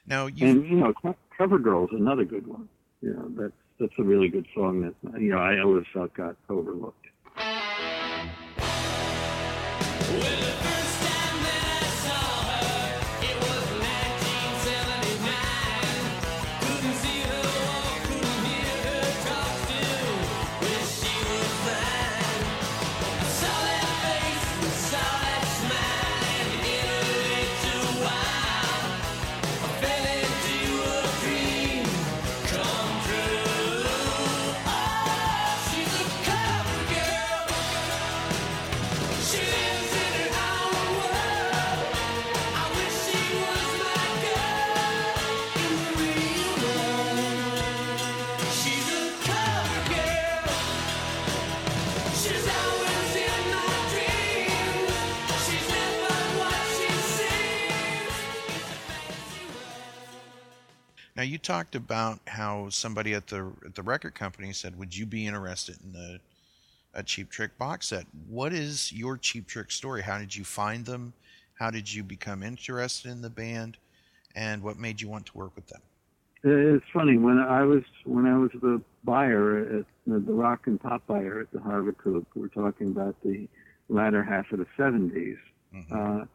[0.05, 0.93] Now you And, you know,
[1.37, 2.69] Cover Girl is another good one.
[3.01, 6.35] You know, that's, that's a really good song that, you know, I always felt got
[6.49, 7.07] overlooked.
[10.11, 10.70] Well,
[61.37, 65.77] talked about how somebody at the at the record company said, "Would you be interested
[65.83, 66.19] in the
[66.93, 70.01] a Cheap Trick box set?" What is your Cheap Trick story?
[70.01, 71.13] How did you find them?
[71.59, 73.77] How did you become interested in the band?
[74.35, 75.81] And what made you want to work with them?
[76.43, 80.81] It's funny when I was when I was the buyer at the, the rock and
[80.81, 82.27] pop buyer at the Harvard Coop.
[82.35, 83.47] We're talking about the
[83.89, 85.37] latter half of the 70s.
[85.91, 86.25] Uh,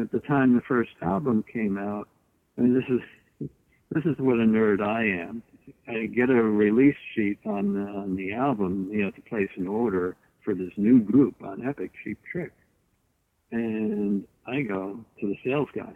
[0.00, 2.08] at the time the first album came out,
[2.58, 3.00] I mean this is
[3.90, 5.42] this is what a nerd I am.
[5.88, 9.66] I get a release sheet on the, on the album, you know, to place an
[9.66, 12.52] order for this new group on Epic Cheap Trick,
[13.50, 15.92] and I go to the sales guy.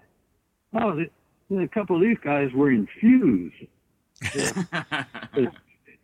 [0.74, 3.52] Oh, the, a couple of these guys were in Fuse.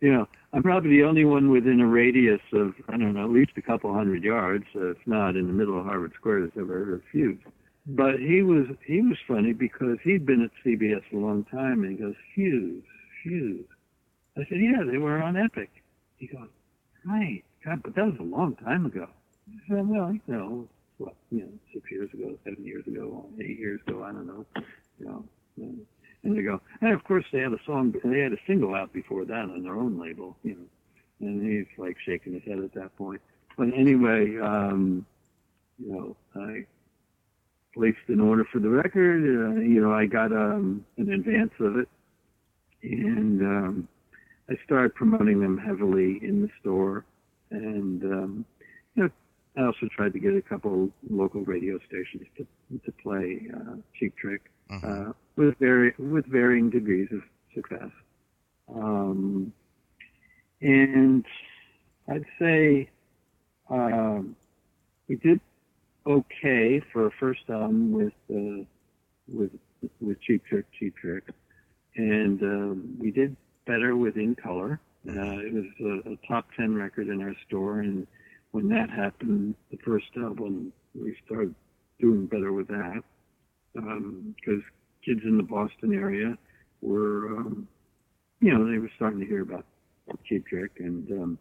[0.01, 3.31] you know, I'm probably the only one within a radius of I don't know, at
[3.31, 6.85] least a couple hundred yards, if not in the middle of Harvard Square, that's ever
[6.85, 7.37] heard of Fuse.
[7.87, 11.91] But he was he was funny because he'd been at CBS a long time, and
[11.91, 12.83] he goes Fuse,
[13.21, 13.65] Fuse.
[14.37, 15.69] I said, yeah, they were on Epic.
[16.17, 16.49] He goes,
[17.05, 19.07] right, God, but that was a long time ago.
[19.49, 20.67] I said, well, you know,
[20.97, 24.45] what, you know, six years ago, seven years ago, eight years ago, I don't know,
[24.99, 25.23] you know.
[25.57, 25.85] And,
[26.23, 28.91] and they go, and of course they had a song, they had a single out
[28.91, 31.27] before that on their own label, you know.
[31.27, 33.21] And he's like shaking his head at that point.
[33.57, 35.05] But anyway, um,
[35.77, 36.65] you know, I
[37.75, 39.21] placed an order for the record.
[39.21, 41.89] Uh, you know, I got um, an advance of it,
[42.81, 43.87] and um,
[44.49, 47.05] I started promoting them heavily in the store.
[47.51, 48.45] And um,
[48.95, 49.09] you know,
[49.57, 52.47] I also tried to get a couple local radio stations to
[52.85, 57.21] to play uh, Cheap Trick uh, with vari- with varying degrees of
[57.53, 57.91] success.
[58.73, 59.53] Um,
[60.61, 61.25] and
[62.09, 62.89] I'd say
[63.69, 64.35] um,
[65.07, 65.39] we did
[66.07, 68.63] okay for a first album with uh,
[69.27, 69.51] with
[70.01, 71.23] with Cheap Trick, Cheap Trick,
[71.95, 74.79] and um, we did better with In Color.
[75.07, 75.65] Uh, it was
[76.05, 78.07] a, a top ten record in our store, and
[78.51, 81.53] when that happened, the first album, we started
[81.99, 83.01] doing better with that.
[83.73, 84.61] Because
[85.03, 86.37] kids in the Boston area
[86.81, 87.67] were, um,
[88.39, 89.65] you know, they were starting to hear about
[90.25, 91.39] Cheap Trick, and um,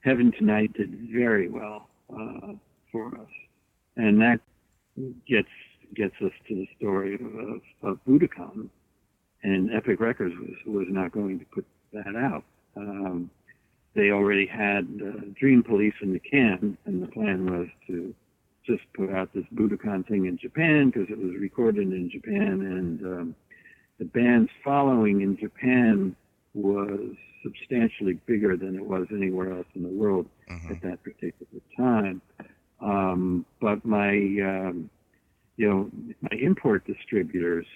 [0.00, 1.88] Heaven Tonight did very well.
[2.12, 2.54] Uh,
[2.92, 3.30] for us,
[3.96, 4.40] and that
[5.26, 5.48] gets
[5.94, 8.68] gets us to the story of, of, Budokan,
[9.42, 12.44] and Epic Records was was not going to put that out.
[12.76, 13.30] Um,
[13.94, 18.14] they already had uh, Dream Police in the can, and the plan was to
[18.66, 23.02] just put out this Budokan thing in Japan because it was recorded in Japan, and
[23.02, 23.34] um,
[23.98, 26.14] the band's following in Japan
[26.54, 30.26] was substantially bigger than it was anywhere else in the world
[30.70, 32.20] at that particular time.
[32.80, 34.90] Um, but my, um,
[35.56, 37.66] you know, my import distributors,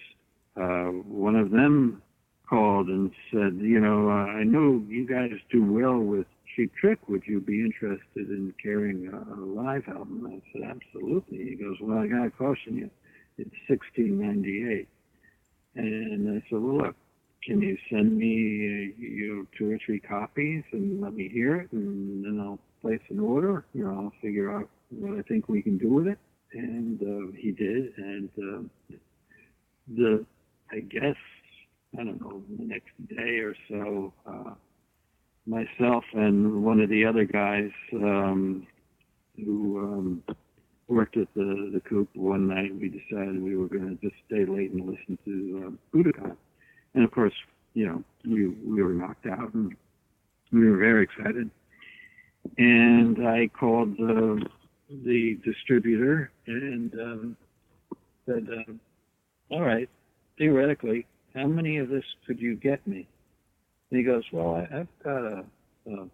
[0.57, 2.03] uh, one of them
[2.49, 6.99] called and said, you know, uh, I know you guys do well with Cheap Trick.
[7.09, 10.27] Would you be interested in carrying a, a live album?
[10.27, 11.39] I said, absolutely.
[11.39, 12.91] He goes, well, I got to caution you.
[13.39, 14.89] It's 1698.
[15.75, 16.97] And I said, well, look,
[17.43, 21.57] can you send me, uh, you know, two or three copies and let me hear
[21.57, 23.65] it and then I'll place an order.
[23.73, 26.19] You know, I'll figure out what I think we can do with it.
[26.53, 27.97] And uh, he did.
[27.97, 28.97] And uh,
[29.89, 30.25] the,
[30.71, 31.17] I guess,
[31.99, 34.55] I don't know, the next day or so, uh,
[35.47, 38.67] myself and one of the other guys um,
[39.37, 40.23] who um,
[40.89, 44.45] worked at the, the coop one night, we decided we were going to just stay
[44.45, 46.37] late and listen to uh, Budokan.
[46.95, 47.33] And of course,
[47.75, 49.75] you know, we, we were knocked out and
[50.53, 51.51] we were very excited.
[52.59, 54.45] And I called uh,
[55.05, 57.37] the distributor and um,
[58.27, 58.73] said, uh,
[59.55, 59.89] all right,
[60.39, 63.09] theoretically, how many of this could you get me?
[63.91, 65.45] And he goes, well, I, I've got a,
[65.87, 66.09] a,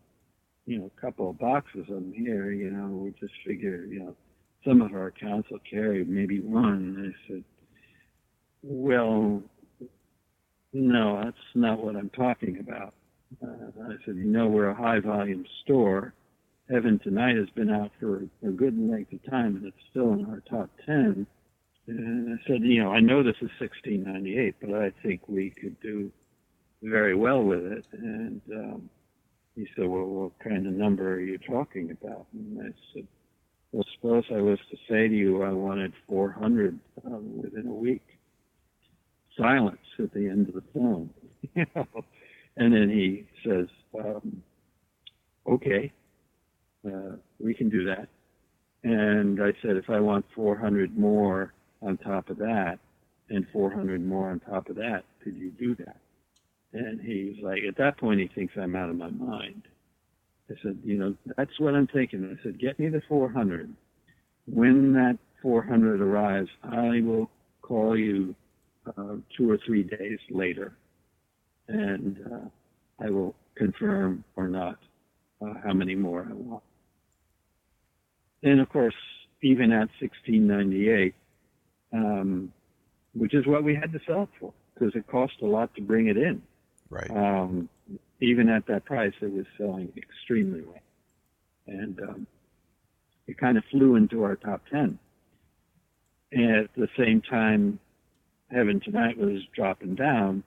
[0.67, 2.51] you know, couple of boxes of them here.
[2.53, 4.15] You know, we just figure, you know,
[4.67, 6.97] some of our accounts will carry maybe one.
[6.97, 7.45] And I said,
[8.63, 9.43] well,
[10.73, 12.95] no, that's not what I'm talking about.
[13.43, 13.49] Uh,
[13.85, 16.13] I said, you know, we're a high volume store.
[16.71, 20.27] Heaven Tonight has been out for a good length of time and it's still in
[20.27, 21.27] our top 10.
[21.87, 25.81] And I said, you know, I know this is 1698, but I think we could
[25.81, 26.11] do
[26.83, 27.85] very well with it.
[27.93, 28.91] And um,
[29.55, 32.27] he said, well, what kind of number are you talking about?
[32.35, 33.07] And I said,
[33.73, 38.05] well, suppose I was to say to you I wanted 400 um, within a week.
[39.39, 41.11] Silence at the end of the phone.
[42.59, 44.43] And then he says, um,
[45.47, 45.93] okay,
[46.87, 48.09] uh, we can do that.
[48.85, 51.53] And I said, if I want 400 more
[51.83, 52.79] on top of that,
[53.31, 55.97] and 400 more on top of that could you do that?
[56.73, 59.63] And he's like, at that point, he thinks I'm out of my mind.
[60.51, 62.25] I said, you know, that's what I'm thinking.
[62.39, 63.73] I said, get me the 400.
[64.47, 67.31] When that 400 arrives, I will
[67.63, 68.35] call you
[68.87, 70.73] uh, two or three days later,
[71.69, 74.79] and uh, I will confirm or not
[75.43, 76.63] uh, how many more I want.
[78.43, 78.95] And of course,
[79.43, 81.15] even at 1698,
[81.93, 82.53] um,
[83.15, 85.81] which is what we had to sell it for, because it cost a lot to
[85.81, 86.43] bring it in.
[86.91, 87.11] Right.
[87.11, 87.69] Um,
[88.21, 90.83] even at that price, it was selling extremely well,
[91.67, 92.27] and um,
[93.27, 94.99] it kind of flew into our top ten.
[96.33, 97.79] And at the same time,
[98.51, 100.43] Heaven Tonight was dropping down.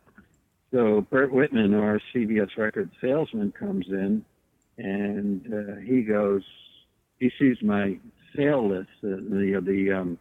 [0.72, 4.26] So Bert Whitman, our CBS record salesman, comes in,
[4.78, 6.44] and uh, he goes,
[7.22, 7.98] he sees my
[8.36, 8.90] sale list.
[9.04, 10.18] Uh, the the um,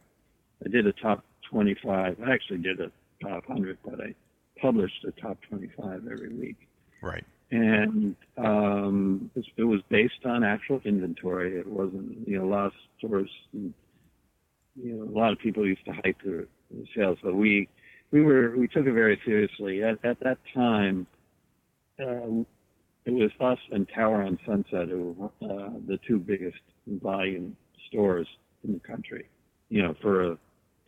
[0.64, 2.18] I did a top 25.
[2.24, 2.92] I actually did a
[3.22, 4.14] top 100, but I
[4.61, 6.57] published a top 25 every week
[7.03, 7.24] Right.
[7.51, 11.59] and um, it, was based on actual inventory.
[11.59, 13.72] It wasn't, you know, a lot of stores, you
[14.76, 16.44] know, a lot of people used to hype their
[16.94, 17.68] sales, but we
[18.12, 19.82] we were we took it very seriously.
[19.82, 21.07] At, at that time,
[21.98, 22.44] uh,
[23.07, 26.59] it was us and Tower on Sunset who were uh, the two biggest
[26.99, 27.57] volume
[27.88, 28.26] stores
[28.64, 29.26] in the country.
[29.68, 30.38] You know, for a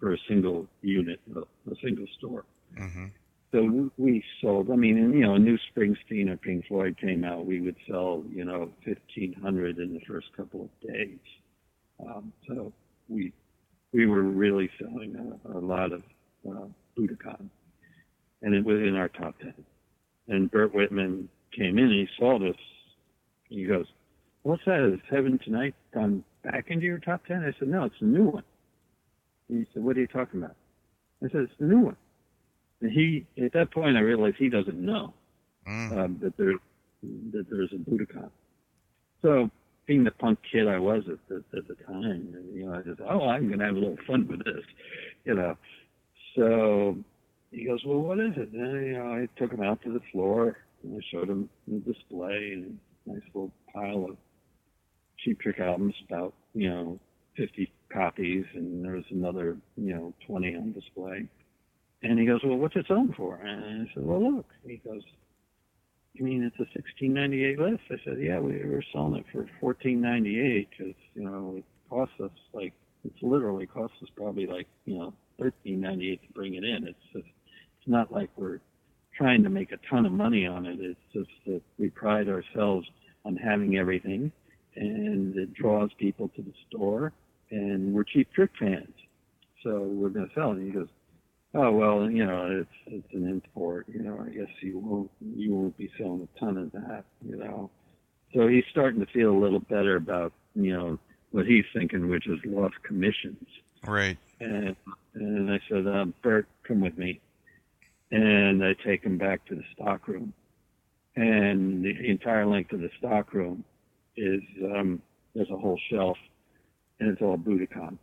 [0.00, 2.44] for a single unit, a, a single store.
[2.76, 3.06] hmm
[3.52, 4.70] So we sold.
[4.70, 7.46] I mean, and, you know, a new Springsteen or Pink Floyd came out.
[7.46, 11.18] We would sell, you know, fifteen hundred in the first couple of days.
[12.04, 12.72] Um, so
[13.08, 13.32] we
[13.92, 16.02] we were really selling a, a lot of
[16.48, 16.66] uh,
[16.98, 17.48] Budokan,
[18.42, 19.54] and it was in our top ten.
[20.28, 21.90] And Bert Whitman came in.
[21.90, 22.56] He saw this.
[23.48, 23.86] He goes,
[24.42, 24.92] "What's that?
[24.92, 27.44] Is Heaven Tonight gone back into your top 10?
[27.44, 28.44] I said, "No, it's a new one."
[29.48, 30.56] He said, "What are you talking about?"
[31.22, 31.96] I said, "It's a new one."
[32.80, 35.14] And he, at that point, I realized he doesn't know
[35.66, 35.96] Mm.
[35.96, 36.54] um, that there
[37.32, 38.30] that there's a Budokan.
[39.22, 39.50] So,
[39.86, 43.00] being the punk kid I was at the, at the time, you know, I just,
[43.00, 44.64] oh, I'm going to have a little fun with this,
[45.24, 45.56] you know.
[46.36, 46.96] So
[47.50, 48.52] he goes, well, what is it?
[48.52, 51.78] And, you know, I took him out to the floor and I showed him the
[51.78, 54.16] display and a nice little pile of
[55.24, 56.98] cheap trick albums, about you know
[57.36, 61.28] 50 copies, and there was another you know 20 on display.
[62.04, 63.36] And he goes, well, what's it selling for?
[63.36, 64.46] And I said, well, look.
[64.66, 65.02] He goes,
[66.14, 67.82] you mean it's a 1698 list?
[67.90, 72.30] I said, yeah, we were selling it for 1498 because you know it costs us
[72.52, 72.72] like
[73.04, 76.86] it's literally costs us probably like you know 1398 to bring it in.
[76.86, 78.60] It's just it's not like we're
[79.16, 80.78] trying to make a ton of money on it.
[80.80, 82.86] It's just that we pride ourselves
[83.24, 84.32] on having everything,
[84.76, 87.12] and it draws people to the store,
[87.50, 88.94] and we're cheap trick fans,
[89.62, 90.58] so we're going to sell it.
[90.58, 90.88] And he goes,
[91.54, 93.86] oh well, you know, it's it's an import.
[93.92, 97.04] You know, I guess you won't you won't be selling a ton of that.
[97.26, 97.70] You know,
[98.34, 100.98] so he's starting to feel a little better about you know
[101.30, 103.46] what he's thinking, which is lost commissions.
[103.86, 104.16] Right.
[104.40, 104.76] And
[105.14, 107.20] and I said, uh, Bert, come with me.
[108.10, 110.34] And I take him back to the stock room.
[111.16, 113.64] And the entire length of the stock room
[114.16, 115.00] is um,
[115.34, 116.16] there's a whole shelf,
[117.00, 117.98] and it's all Budokan.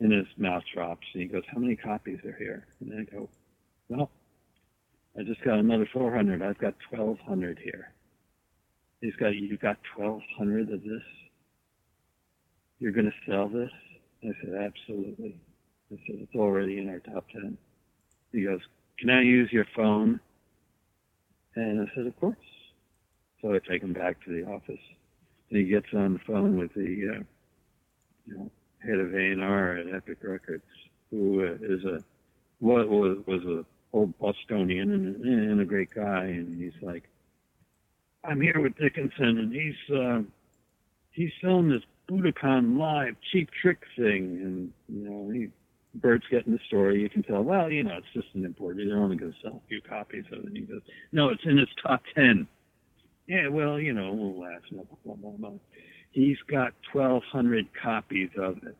[0.00, 3.28] And his mouth drops, and he goes, "How many copies are here?" And I go,
[3.88, 4.10] "Well,
[5.18, 6.42] I just got another 400.
[6.42, 7.92] I've got 1,200 here."
[9.00, 11.02] He's got, You've got 1,200 of this?
[12.78, 13.70] You're going to sell this?"
[14.22, 15.40] I said, "Absolutely."
[15.90, 17.56] I said, "It's already in our top 10."
[18.32, 18.60] He goes,
[18.98, 20.20] "Can I use your phone?"
[21.56, 22.36] And I said, "Of course."
[23.40, 24.80] So I take him back to the office,
[25.50, 27.22] and he gets on the phone with the, uh,
[28.26, 28.50] you know,
[28.84, 30.64] head of A&R at Epic Records,
[31.10, 32.02] who uh, is a
[32.60, 37.04] what was was a old Bostonian and, and a great guy, and he's like,
[38.24, 40.22] "I'm here with Dickinson, and he's uh,
[41.12, 45.48] he's selling this Budokan Live cheap trick thing, and you know he."
[45.94, 47.00] Bert's getting the story.
[47.00, 48.76] You can tell, well, you know, it's just an import.
[48.76, 50.44] They're only going to sell a few copies of it.
[50.44, 50.82] And he goes,
[51.12, 52.46] no, it's in his top 10.
[53.28, 55.50] Yeah, well, you know, we'll last blah, blah, blah, blah.
[56.12, 58.74] He's got 1,200 copies of it.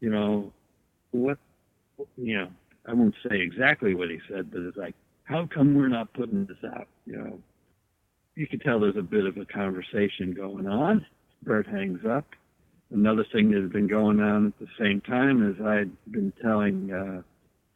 [0.00, 0.52] You know,
[1.10, 1.38] what,
[2.16, 2.48] you know,
[2.86, 4.94] I won't say exactly what he said, but it's like,
[5.24, 6.86] how come we're not putting this out?
[7.06, 7.38] You know,
[8.36, 11.04] you can tell there's a bit of a conversation going on.
[11.42, 12.26] Bert hangs up.
[12.92, 16.92] Another thing that had been going on at the same time is I'd been telling
[16.92, 17.22] uh,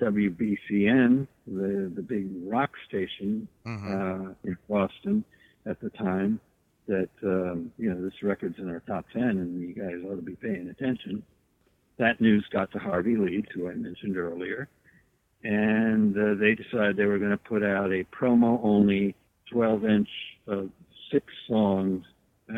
[0.05, 4.31] WBCN, the the big rock station Mhm.
[4.31, 5.25] uh, in Boston
[5.67, 6.41] at the time,
[6.87, 10.23] that um, you know this record's in our top ten, and you guys ought to
[10.23, 11.23] be paying attention.
[11.99, 14.69] That news got to Harvey Leeds, who I mentioned earlier,
[15.45, 19.15] and uh, they decided they were going to put out a promo-only
[19.53, 20.09] 12-inch
[20.47, 20.71] of
[21.13, 22.05] six songs.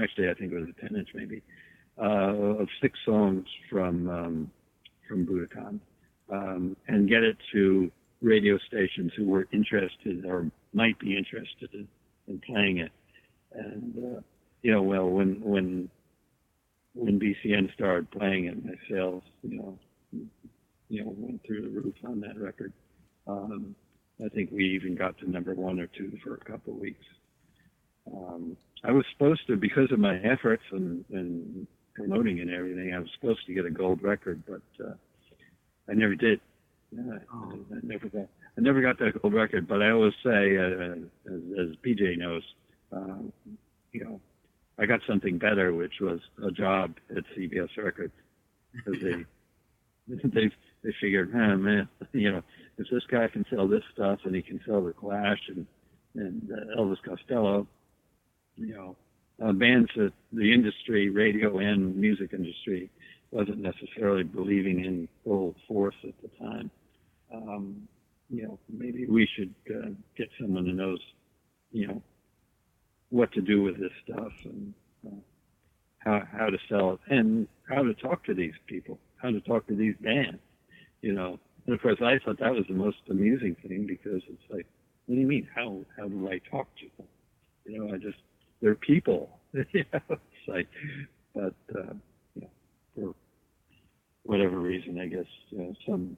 [0.01, 1.43] Actually, I think it was a 10-inch maybe
[2.01, 4.51] uh, of six songs from um,
[5.09, 5.81] from Budokan,
[6.31, 7.91] um, and get it to
[8.23, 11.89] radio stations who were interested or might be interested in,
[12.31, 12.93] in playing it.
[13.53, 14.21] And uh,
[14.63, 15.91] you know, well, when when
[16.95, 19.79] when BCN started playing it, my sales, you know,
[20.89, 22.73] you know, went through the roof on that record.
[23.27, 23.75] Um,
[24.25, 27.05] I think we even got to number one or two for a couple of weeks.
[28.13, 32.99] Um, I was supposed to, because of my efforts and, and promoting and everything, I
[32.99, 34.95] was supposed to get a gold record, but uh,
[35.89, 36.41] I never did.
[36.99, 37.53] Uh, Oh.
[37.73, 38.27] I never got.
[38.57, 42.43] I never got that gold record, but I always say, uh, as, as BJ knows,
[42.93, 43.23] uh,
[43.93, 44.21] you know,
[44.79, 48.13] I got something better, which was a job at CBS Records,
[48.73, 49.25] because they
[50.29, 50.51] they
[50.83, 52.43] they figured, oh man, you know,
[52.79, 55.67] if this guy can sell this stuff and he can sell the Clash and
[56.15, 57.67] and uh, Elvis Costello,
[58.57, 58.97] you know,
[59.43, 62.91] uh, bands that the industry, radio and music industry,
[63.31, 66.71] wasn't necessarily believing in full force at the time.
[67.33, 67.89] Um,
[68.31, 71.01] you know, maybe we should uh, get someone who knows,
[71.73, 72.03] you know,
[73.11, 74.73] what to do with this stuff and
[75.07, 75.17] uh,
[75.99, 79.67] how how to sell it and how to talk to these people, how to talk
[79.67, 80.39] to these bands,
[81.03, 81.39] you know.
[81.67, 84.67] And of course, I thought that was the most amusing thing because it's like,
[85.07, 85.49] what do you mean?
[85.55, 87.07] How how do I talk to them?
[87.67, 88.19] You know, I just
[88.63, 89.39] they're people.
[89.53, 90.69] you know, it's like,
[91.35, 91.95] but uh,
[92.37, 92.51] you know,
[92.95, 93.15] for
[94.23, 96.17] whatever reason, I guess you know, some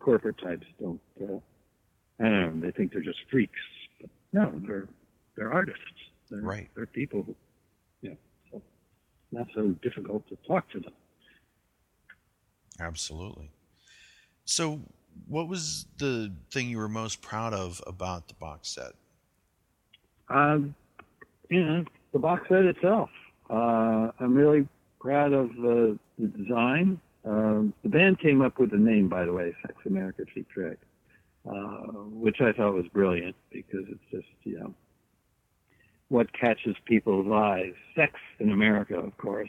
[0.00, 1.00] corporate types don't.
[1.22, 1.38] Uh,
[2.22, 2.60] I.
[2.60, 3.52] They think they're just freaks.
[4.00, 4.88] But no, they're
[5.36, 5.80] they're artists.
[6.30, 6.68] They're, Right.
[6.74, 7.34] They're people who,
[8.00, 8.16] you know,
[8.50, 8.62] so
[9.30, 10.92] not so difficult to talk to them.
[12.80, 13.50] Absolutely.
[14.44, 14.80] So,
[15.28, 18.92] what was the thing you were most proud of about the box set?
[20.28, 20.74] Um,
[21.50, 23.10] you know, the box set itself.
[23.50, 24.66] Uh, I'm really
[25.00, 26.98] proud of the, the design.
[27.24, 30.78] Um, the band came up with the name, by the way, Sex America Cheap Trick,
[31.48, 34.74] uh, which I thought was brilliant because it's just, you know,
[36.08, 37.72] what catches people's eyes.
[37.96, 39.48] Sex in America, of course.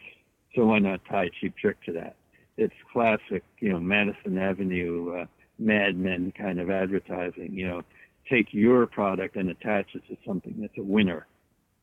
[0.56, 2.16] So why not tie Cheap Trick to that?
[2.58, 5.26] It's classic, you know, Madison Avenue, uh,
[5.60, 7.82] Mad Men kind of advertising, you know,
[8.30, 11.28] take your product and attach it to something that's a winner.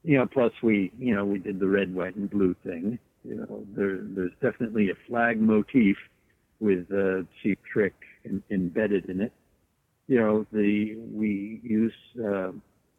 [0.03, 2.99] You know, plus we, you know, we did the red, white, and blue thing.
[3.25, 5.97] You know, there, there's definitely a flag motif
[6.59, 7.95] with uh, Cheap Trick
[8.25, 9.33] in, embedded in it.
[10.11, 12.51] You know, the we used uh,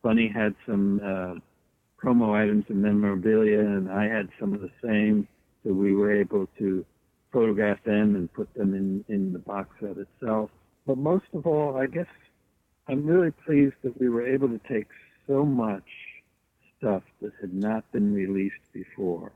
[0.01, 1.33] Bunny had some uh,
[2.01, 5.27] promo items and memorabilia, and I had some of the same,
[5.61, 6.85] so we were able to
[7.33, 10.51] photograph them and put them in in the box set itself.
[10.87, 12.07] But most of all, I guess
[12.87, 14.87] I'm really pleased that we were able to take
[15.27, 15.89] so much
[16.77, 19.33] stuff that had not been released before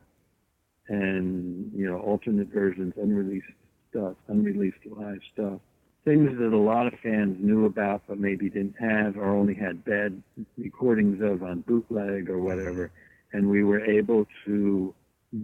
[0.88, 3.52] and, you know, alternate versions, unreleased
[3.90, 5.60] stuff, unreleased live stuff,
[6.06, 9.84] things that a lot of fans knew about but maybe didn't have or only had
[9.84, 10.22] bad
[10.58, 12.92] recordings of on bootleg or whatever.
[13.34, 14.94] And we were able to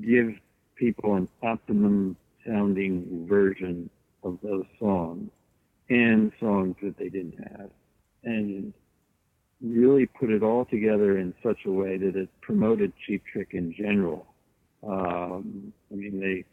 [0.01, 0.33] give
[0.75, 3.89] people an optimum sounding version
[4.23, 5.29] of those songs
[5.89, 7.69] and songs that they didn't have.
[8.23, 8.71] And
[9.61, 13.73] really put it all together in such a way that it promoted Cheap Trick in
[13.73, 14.27] general.
[14.87, 16.45] Um, I mean, they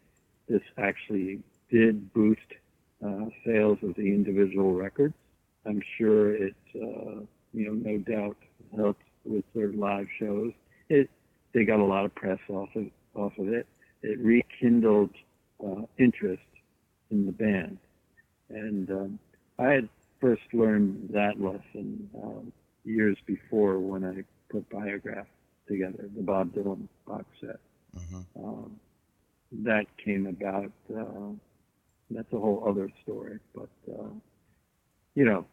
[0.47, 1.41] this actually
[1.71, 2.41] did boost
[3.05, 5.13] uh, sales of the individual records.
[5.65, 7.21] I'm sure it, uh,
[7.53, 8.37] you know, no doubt
[8.75, 10.51] helped with their live shows.
[10.89, 11.09] It
[11.53, 12.85] they got a lot of press off of
[13.15, 13.67] off of it.
[14.01, 15.11] It rekindled
[15.65, 16.41] uh, interest
[17.11, 17.77] in the band,
[18.49, 19.19] and um,
[19.57, 19.89] I had
[20.21, 22.51] first learned that lesson um,
[22.85, 25.27] years before when I put Biograph
[25.67, 27.59] together, the Bob Dylan box set.
[27.97, 28.25] Mhm.
[28.35, 28.79] Um,
[29.51, 30.71] that came about.
[30.93, 31.33] Uh,
[32.09, 34.09] that's a whole other story, but uh,
[35.15, 35.45] you know,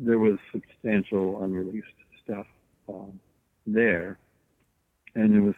[0.00, 1.86] there was substantial unreleased
[2.24, 2.46] stuff
[2.88, 3.18] um,
[3.66, 4.18] there,
[5.14, 5.54] and it was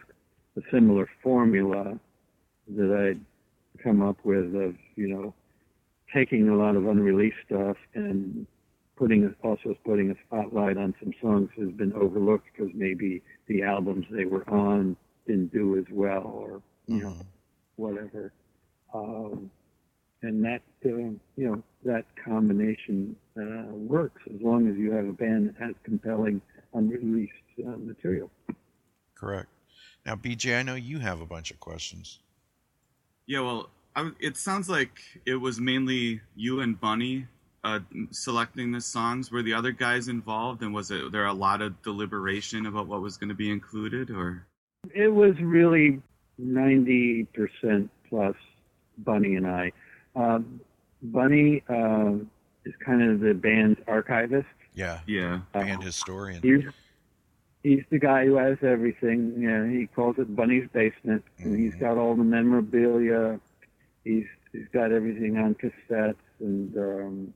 [0.57, 1.99] a similar formula
[2.67, 5.33] that I'd come up with of you know
[6.13, 8.45] taking a lot of unreleased stuff and
[8.95, 13.63] putting also putting a spotlight on some songs that have been overlooked because maybe the
[13.63, 14.95] albums they were on
[15.27, 17.25] didn't do as well or you know Mhm.
[17.75, 18.33] whatever
[18.93, 19.49] um,
[20.21, 25.13] and that uh, you know that combination uh, works as long as you have a
[25.13, 26.41] band that has compelling
[26.73, 27.33] unreleased
[27.65, 28.29] uh, material
[29.19, 29.49] Correct.
[30.05, 32.19] Now, BJ, I know you have a bunch of questions.
[33.27, 37.27] Yeah, well, I, w- it sounds like it was mainly you and Bunny
[37.63, 37.79] uh,
[38.11, 39.29] selecting the songs?
[39.29, 43.01] Were the other guys involved, and was it there a lot of deliberation about what
[43.01, 44.47] was going to be included, or?
[44.95, 46.01] It was really
[46.41, 48.35] 90% plus
[48.99, 49.73] Bunny and I.
[50.15, 50.61] Um,
[51.01, 52.13] Bunny uh,
[52.65, 54.47] is kind of the band's archivist.
[54.73, 54.99] Yeah.
[55.07, 55.41] Yeah.
[55.53, 56.41] Band historian.
[56.41, 56.65] He's
[57.63, 59.33] he's the guy who has everything.
[59.37, 63.39] You know, he calls it Bunny's basement, and he's got all the memorabilia.
[64.03, 67.33] He's he's got everything on cassettes, and um,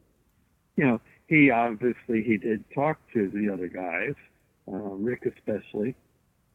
[0.75, 4.15] you know, he obviously he did talk to the other guys,
[4.67, 5.95] uh, Rick especially.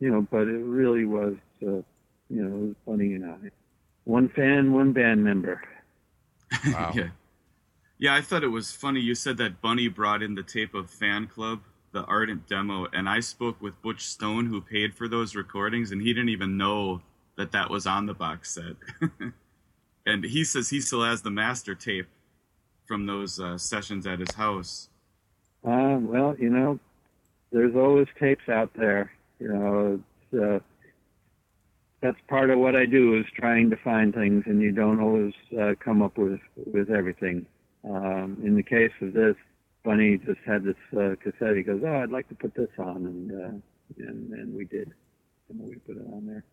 [0.00, 1.84] You know, but it really was, uh, you
[2.30, 3.50] know, it was Bunny and I.
[4.04, 5.60] One fan, one band member.
[6.66, 6.92] Wow.
[6.94, 7.08] Yeah.
[8.00, 9.00] Yeah, I thought it was funny.
[9.00, 13.08] You said that Bunny brought in the tape of Fan Club, the Ardent demo, and
[13.08, 17.02] I spoke with Butch Stone, who paid for those recordings, and he didn't even know
[17.36, 18.76] that that was on the box set.
[20.06, 22.06] and he says he still has the master tape
[22.86, 24.90] from those uh, sessions at his house.
[25.64, 26.78] Uh, well, you know,
[27.50, 29.10] there's always tapes out there.
[29.40, 30.00] You know,
[30.32, 30.58] it's, uh,
[32.00, 35.34] that's part of what I do is trying to find things, and you don't always
[35.58, 37.46] uh, come up with with everything.
[37.84, 39.36] Um, in the case of this,
[39.84, 41.56] Bunny just had this uh, cassette.
[41.56, 44.92] He goes, "Oh, I'd like to put this on," and uh, and and we did,
[45.48, 46.44] and we put it on there.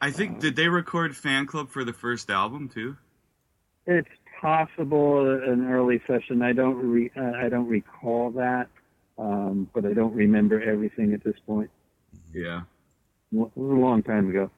[0.00, 2.96] I think did they record Fan Club for the first album too?
[3.86, 4.08] It's
[4.40, 6.42] possible an early session.
[6.42, 8.68] I don't re, uh, I don't recall that,
[9.18, 11.70] um, but I don't remember everything at this point.
[12.32, 12.62] Yeah.
[13.32, 14.50] It was a long time ago.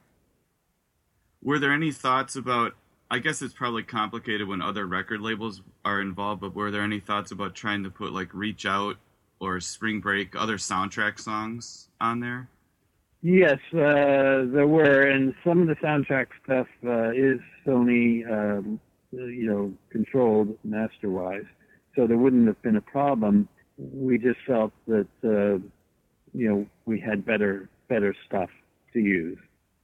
[1.41, 2.73] Were there any thoughts about?
[3.09, 6.99] I guess it's probably complicated when other record labels are involved, but were there any
[6.99, 8.97] thoughts about trying to put like "Reach Out"
[9.39, 12.49] or "Spring Break" other soundtrack songs on there?
[13.21, 18.79] Yes, uh, there were, and some of the soundtrack stuff uh, is Sony, um,
[19.11, 21.45] you know, controlled master-wise,
[21.95, 23.47] so there wouldn't have been a problem.
[23.77, 25.59] We just felt that, uh,
[26.33, 28.49] you know, we had better better stuff
[28.93, 29.37] to use.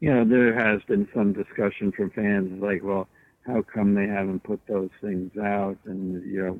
[0.03, 3.07] You know, there has been some discussion from fans like, well,
[3.47, 5.77] how come they haven't put those things out?
[5.85, 6.59] And you know,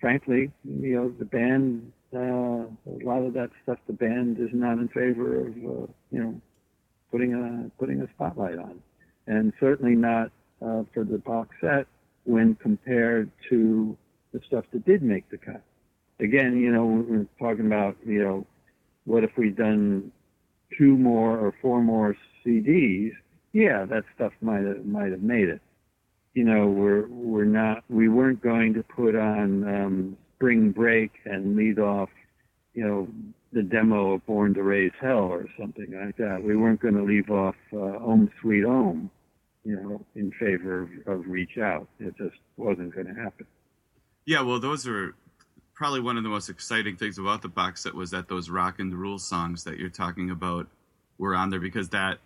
[0.00, 4.78] frankly, you know, the band uh, a lot of that stuff the band is not
[4.78, 6.40] in favor of uh, you know
[7.10, 8.80] putting a putting a spotlight on,
[9.26, 10.32] and certainly not
[10.64, 11.86] uh, for the box set
[12.24, 13.94] when compared to
[14.32, 15.60] the stuff that did make the cut.
[16.18, 18.46] Again, you know, we're talking about you know
[19.04, 20.10] what if we'd done
[20.78, 23.12] two more or four more CDs?
[23.52, 25.60] Yeah, that stuff might have might have made it.
[26.34, 31.56] You know, we're we're not we weren't going to put on um, spring break and
[31.56, 32.10] lead off,
[32.74, 33.08] you know,
[33.52, 36.42] the demo of Born to Raise Hell or something like that.
[36.42, 39.10] We weren't going to leave off uh, Ohm Sweet Ohm,
[39.64, 41.88] you know, in favor of, of Reach Out.
[42.00, 43.46] It just wasn't going to happen.
[44.26, 45.14] Yeah, well, those are
[45.74, 48.78] probably one of the most exciting things about the box set was that those rock
[48.78, 50.66] and roll songs that you're talking about
[51.18, 52.18] were on there because that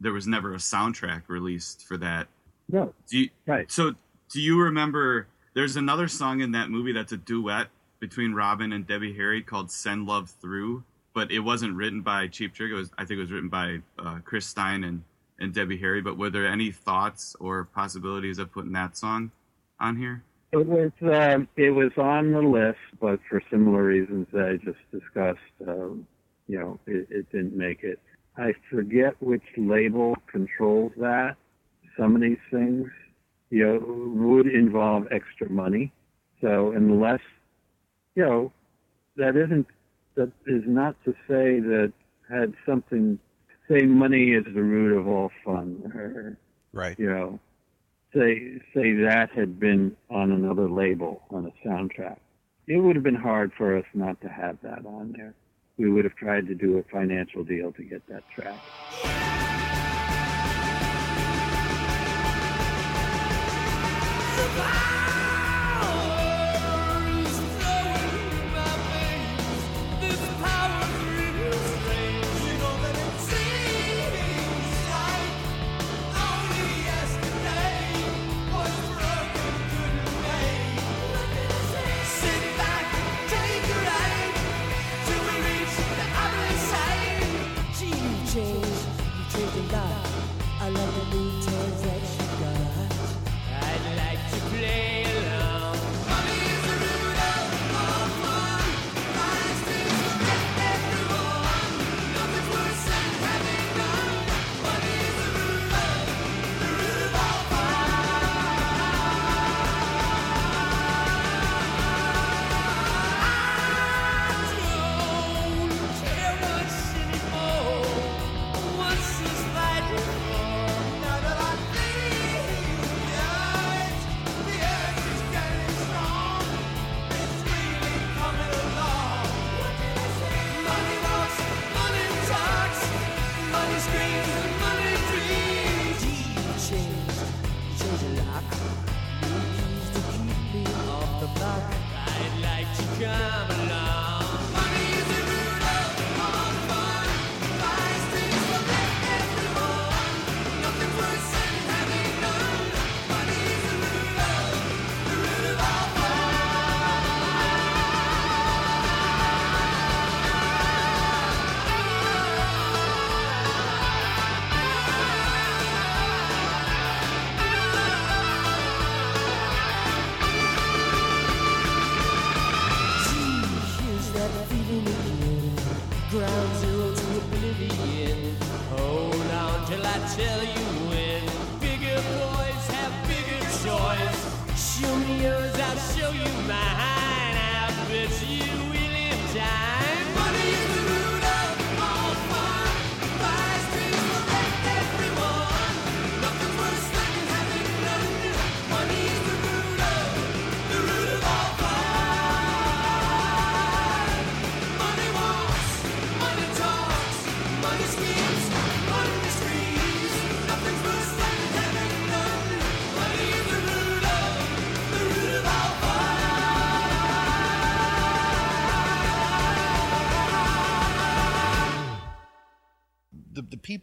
[0.00, 2.28] there was never a soundtrack released for that.
[2.68, 3.70] No, Do you, right.
[3.70, 3.94] So,
[4.30, 5.28] do you remember?
[5.54, 7.68] There's another song in that movie that's a duet
[8.00, 10.84] between Robin and Debbie Harry called "Send Love Through,"
[11.14, 12.70] but it wasn't written by Cheap Trick.
[12.70, 15.02] It was, I think, it was written by uh, Chris Stein and
[15.38, 16.02] and Debbie Harry.
[16.02, 19.30] But were there any thoughts or possibilities of putting that song
[19.78, 20.22] on here?
[20.52, 24.78] It was um, it was on the list, but for similar reasons that I just
[24.90, 26.06] discussed, um,
[26.48, 28.00] you know, it, it didn't make it.
[28.38, 31.36] I forget which label controls that.
[31.98, 32.88] Some of these things,
[33.50, 35.92] you know, would involve extra money.
[36.40, 37.20] So unless,
[38.14, 38.52] you know,
[39.16, 39.66] that isn't
[40.16, 41.92] that is not to say that
[42.28, 43.18] had something
[43.68, 46.36] say money is the root of all fun, or
[46.72, 46.98] Right.
[46.98, 47.40] you know,
[48.14, 52.18] say say that had been on another label on a soundtrack,
[52.66, 55.34] it would have been hard for us not to have that on there.
[55.78, 58.56] We would have tried to do a financial deal to get that track.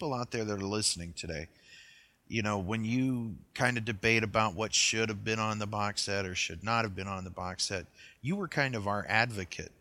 [0.04, 1.47] People out there that are listening today,
[2.28, 6.01] you know, when you kind of debate about what should have been on the box
[6.01, 7.86] set or should not have been on the box set,
[8.22, 9.72] you were kind of our advocate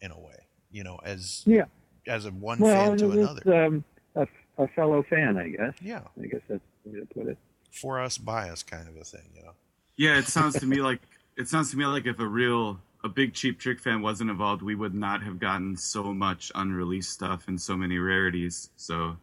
[0.00, 1.64] in a way, you know, as Yeah.
[2.06, 3.64] as a one Well, fan to another.
[3.66, 5.74] um, a, a fellow fan, I guess.
[5.80, 6.02] Yeah.
[6.22, 7.38] I guess that's the way to put it.
[7.72, 9.52] For us, by us kind of a thing, you know.
[9.96, 11.00] Yeah, it sounds to me like
[11.36, 14.62] it sounds to me like if a real a big cheap trick fan wasn't involved,
[14.62, 18.70] we would not have gotten so much unreleased stuff and so many rarities.
[18.76, 19.16] So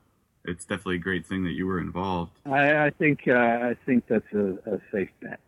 [0.45, 2.31] it's definitely a great thing that you were involved.
[2.45, 5.39] I, I think uh, I think that's a, a safe bet.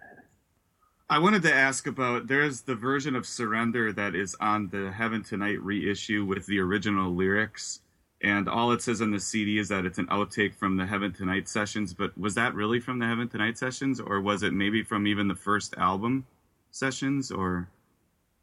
[1.09, 5.21] I wanted to ask about there's the version of Surrender that is on the Heaven
[5.21, 7.81] Tonight reissue with the original lyrics.
[8.21, 11.11] And all it says on the CD is that it's an outtake from the Heaven
[11.11, 11.93] Tonight sessions.
[11.93, 15.27] But was that really from the Heaven Tonight sessions, or was it maybe from even
[15.27, 16.25] the first album
[16.71, 17.31] sessions?
[17.31, 17.67] Or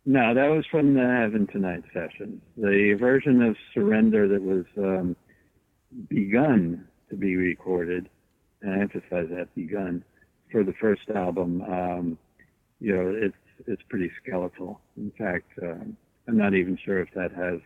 [0.04, 2.42] No, that was from the Heaven Tonight session.
[2.58, 5.16] The version of Surrender that was um,
[6.08, 8.08] begun to be recorded,
[8.62, 10.04] and I emphasize that begun
[10.50, 11.62] for the first album.
[11.62, 12.18] Um,
[12.80, 13.36] you know, it's
[13.66, 14.80] it's pretty skeletal.
[14.96, 15.96] In fact, um,
[16.28, 17.60] I'm not even sure if that has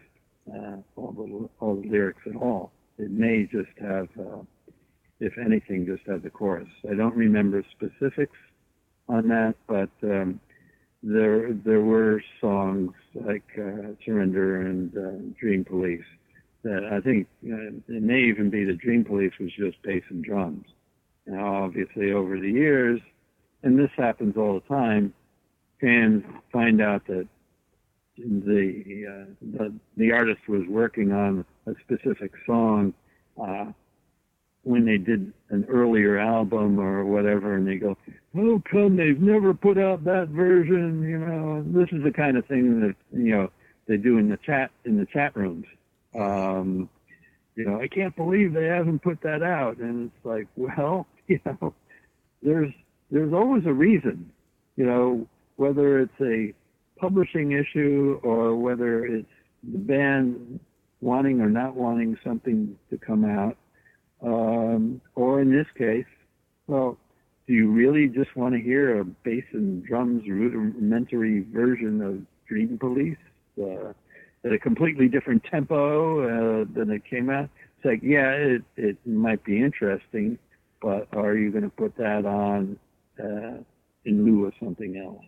[0.53, 2.73] uh, all the all the lyrics at all.
[2.99, 4.43] It may just have, uh,
[5.21, 6.69] if anything, just have the chorus.
[6.91, 8.37] I don't remember specifics
[9.09, 10.41] on that, but um,
[11.03, 16.05] there there were songs like uh, Surrender and uh, Dream Police
[16.65, 20.25] that I think uh, it may even be that Dream Police was just bass and
[20.25, 20.67] drums.
[21.27, 23.01] Now, obviously, over the years,
[23.63, 25.15] and this happens all the time,
[25.81, 27.29] fans find out that
[28.17, 32.95] the uh, the, the artist was working on a specific song
[33.43, 33.67] uh,
[34.63, 37.97] when they did an earlier album or whatever, and they go,
[38.35, 42.47] "How come they've never put out that version?" You know, this is the kind of
[42.47, 43.51] thing that you know
[43.87, 45.67] they do in the chat in the chat rooms.
[46.15, 46.89] Um,
[47.57, 51.41] you know, I can't believe they haven't put that out, and it's like, well, you
[51.45, 51.75] know,
[52.43, 52.73] there's
[53.11, 54.31] there's always a reason.
[54.77, 56.53] You know, whether it's a
[56.99, 59.29] publishing issue or whether it's
[59.63, 60.61] the band
[61.01, 63.57] wanting or not wanting something to come out,
[64.23, 66.07] um, or in this case,
[66.67, 66.99] well,
[67.47, 72.79] do you really just want to hear a bass and drums rudimentary version of Dream
[72.79, 73.19] Police
[73.63, 73.93] uh,
[74.45, 77.49] at a completely different tempo uh, than it came out?
[77.77, 80.39] It's like, yeah, it, it might be interesting,
[80.81, 82.79] but are you going to put that on
[83.19, 83.59] uh,
[84.05, 85.25] in lieu of something else?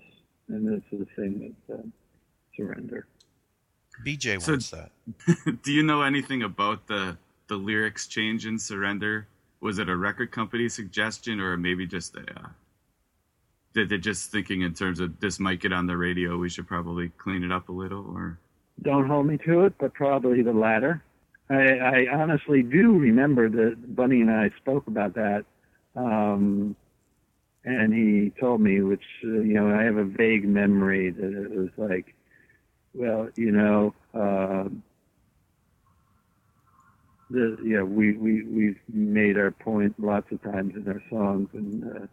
[0.49, 1.83] And this is the same with uh,
[2.57, 3.07] Surrender.
[4.05, 4.91] BJ So- wants that.
[5.63, 7.17] do you know anything about the
[7.49, 9.29] the lyrics change in Surrender?
[9.61, 12.21] Was it a record company suggestion, or maybe just a?
[12.21, 12.49] Uh,
[13.73, 16.37] did they just thinking in terms of this might get on the radio?
[16.39, 18.39] We should probably clean it up a little, or
[18.83, 21.03] Don't hold me to it, but probably the latter.
[21.49, 25.45] I, I honestly do remember that Bunny and I spoke about that,
[25.95, 26.75] um,
[27.65, 31.51] and he told me, which uh, you know, I have a vague memory that it
[31.51, 32.15] was like,
[32.95, 34.69] well, you know, uh,
[37.31, 41.85] the yeah, we we we've made our point lots of times in our songs, and
[41.85, 42.07] uh,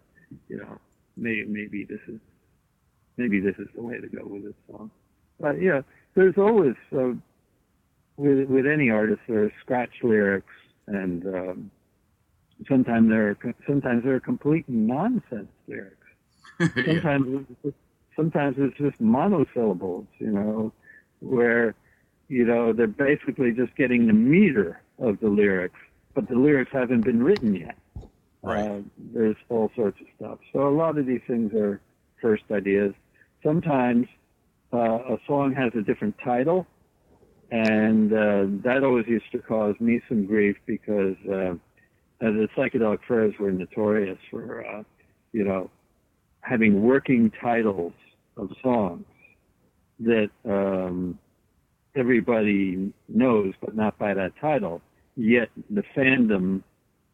[0.47, 0.77] you know,
[1.17, 2.19] maybe maybe this is
[3.17, 4.91] maybe this is the way to go with this song.
[5.39, 5.81] But yeah,
[6.15, 7.13] there's always uh,
[8.17, 10.53] with with any artist there are scratch lyrics,
[10.87, 11.71] and um,
[12.67, 13.37] sometimes they're
[13.67, 15.97] sometimes they're complete nonsense lyrics.
[16.59, 17.75] Sometimes it's,
[18.15, 20.71] sometimes it's just monosyllables, you know,
[21.19, 21.73] where
[22.27, 25.79] you know they're basically just getting the meter of the lyrics,
[26.13, 27.75] but the lyrics haven't been written yet.
[28.43, 28.69] Right.
[28.69, 28.79] Uh,
[29.13, 30.39] there's all sorts of stuff.
[30.51, 31.81] So a lot of these things are
[32.21, 32.93] first ideas.
[33.41, 34.07] Sometimes
[34.73, 36.65] uh, a song has a different title,
[37.51, 41.53] and uh, that always used to cause me some grief because uh,
[42.19, 44.83] the psychedelic furs were notorious for, uh,
[45.31, 45.69] you know,
[46.41, 47.93] having working titles
[48.37, 49.05] of songs
[49.99, 51.17] that um,
[51.95, 54.81] everybody knows, but not by that title.
[55.15, 56.63] Yet the fandom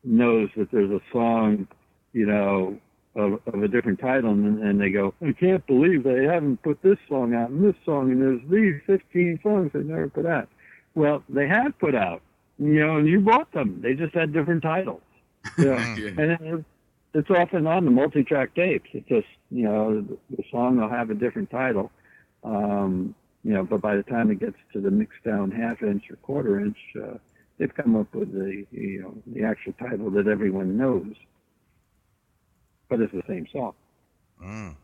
[0.03, 1.68] knows that there's a song,
[2.14, 2.80] you know,
[3.16, 6.82] of, of a different title, and, and they go, I can't believe they haven't put
[6.82, 10.47] this song out and this song, and there's these 15 songs they never put out.
[10.95, 12.22] Well, they have put out,
[12.57, 13.80] you know, and you bought them.
[13.82, 15.01] They just had different titles.
[15.57, 15.95] Yeah.
[15.95, 16.10] Yeah.
[16.10, 16.66] And it,
[17.14, 18.89] it's often on the multi-track tapes.
[18.93, 21.91] It just, you know, the, the song will have a different title.
[22.43, 26.03] Um, you know, but by the time it gets to the mixed down half inch
[26.12, 27.18] or quarter inch, uh,
[27.57, 31.14] they've come up with the, you know, the actual title that everyone knows.
[32.89, 33.73] But it's the same song.
[34.43, 34.75] Mm.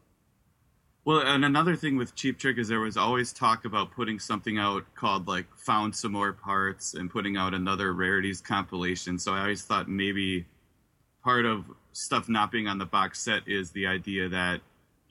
[1.06, 4.58] Well, and another thing with Cheap Trick is there was always talk about putting something
[4.58, 9.20] out called like Found Some More Parts and putting out another rarities compilation.
[9.20, 10.46] So I always thought maybe
[11.24, 14.62] part of stuff not being on the box set is the idea that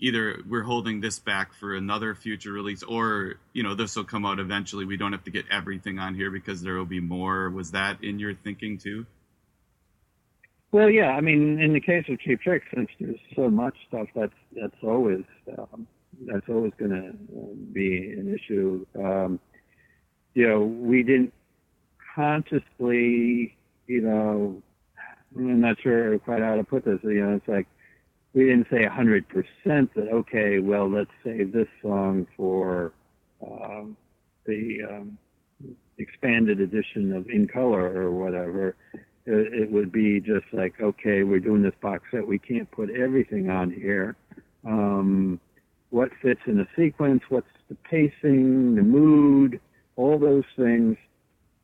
[0.00, 4.26] either we're holding this back for another future release or, you know, this will come
[4.26, 4.84] out eventually.
[4.84, 7.50] We don't have to get everything on here because there will be more.
[7.50, 9.06] Was that in your thinking too?
[10.74, 14.08] Well, yeah, I mean, in the case of Cheap Trick, since there's so much stuff,
[14.12, 15.22] that's that's always
[15.56, 15.86] um,
[16.26, 17.12] that's always going to
[17.72, 18.84] be an issue.
[18.98, 19.38] Um,
[20.34, 21.32] you know, we didn't
[22.16, 23.56] consciously,
[23.86, 24.60] you know,
[25.36, 26.98] I'm not sure quite how to put this.
[27.04, 27.68] You know, it's like
[28.32, 29.24] we didn't say 100%
[29.94, 32.92] that okay, well, let's save this song for
[33.46, 33.96] um,
[34.44, 35.18] the um,
[35.98, 38.74] expanded edition of In Color or whatever
[39.26, 42.26] it, would be just like, okay, we're doing this box set.
[42.26, 44.16] We can't put everything on here.
[44.64, 45.40] Um,
[45.90, 47.22] what fits in the sequence?
[47.28, 49.60] What's the pacing, the mood,
[49.96, 50.96] all those things?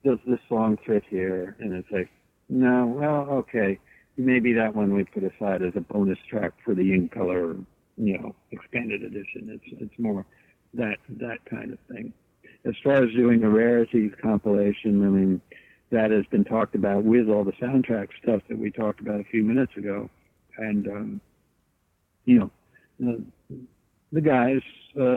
[0.04, 1.56] Does this song fit here?
[1.60, 2.08] And it's like,
[2.48, 3.78] no, well, okay,
[4.16, 7.56] maybe that one we put aside as a bonus track for the in color,
[7.96, 9.50] you know, expanded edition.
[9.50, 10.24] It's it's more
[10.74, 12.12] that that kind of thing.
[12.64, 15.40] As far as doing a rarities compilation, I mean,
[15.90, 19.24] that has been talked about with all the soundtrack stuff that we talked about a
[19.24, 20.08] few minutes ago,
[20.58, 21.20] and um,
[22.24, 22.50] you know,
[22.98, 23.24] the,
[24.12, 24.60] the guys
[25.00, 25.16] uh,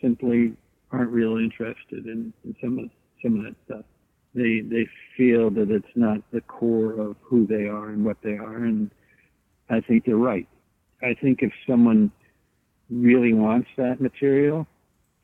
[0.00, 0.54] simply
[0.92, 2.90] aren't real interested in, in some of
[3.22, 3.84] some of that stuff.
[4.34, 8.36] They they feel that it's not the core of who they are and what they
[8.36, 8.90] are, and
[9.68, 10.48] I think they're right.
[11.02, 12.10] I think if someone
[12.90, 14.66] really wants that material,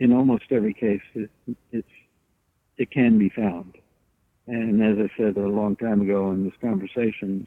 [0.01, 1.31] in almost every case, it,
[1.71, 1.89] it's
[2.77, 3.77] it can be found.
[4.53, 7.47] And as I said a long time ago in this conversation,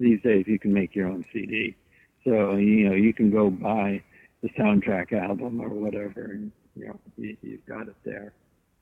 [0.00, 1.76] these days you can make your own CD.
[2.24, 4.02] So you know you can go buy
[4.42, 8.32] the soundtrack album or whatever, and you know you, you've got it there.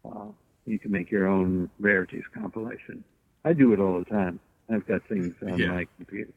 [0.05, 0.27] Uh,
[0.67, 3.03] you can make your own rarities compilation.
[3.45, 4.39] I do it all the time.
[4.73, 5.73] I've got things on Yeah.
[5.73, 6.31] my computer.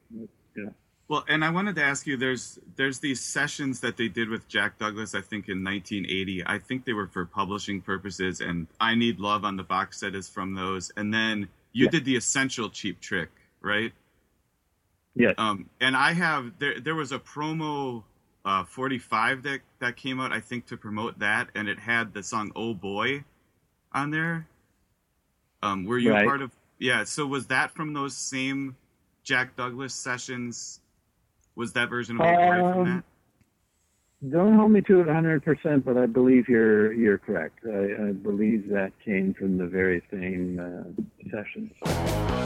[0.56, 0.70] Yeah.
[1.10, 4.48] Well, and I wanted to ask you there's there's these sessions that they did with
[4.50, 6.44] Jack Douglas I think in 1980.
[6.46, 10.16] I think they were for publishing purposes and I Need Love on the box set
[10.16, 10.92] is from those.
[10.98, 11.92] And then you Yeah.
[11.92, 13.30] did the Essential Cheap Trick,
[13.62, 13.94] right?
[15.16, 15.36] Yes.
[15.38, 18.04] Um and I have there there was a promo
[18.46, 22.24] uh 45 that that came out I think to promote that and it had the
[22.24, 23.24] song Oh Boy
[23.94, 24.48] on there.
[25.64, 26.26] Um were you Right.
[26.26, 28.76] part of Yeah, so was that from those same
[29.24, 30.82] Jack Douglas sessions?
[31.58, 33.04] Was that version of Oh Boy from Um, that?
[34.32, 37.60] Don't hold me to it 100%, but I believe you're you're correct.
[37.66, 42.37] I, I believe that came from the very same uh.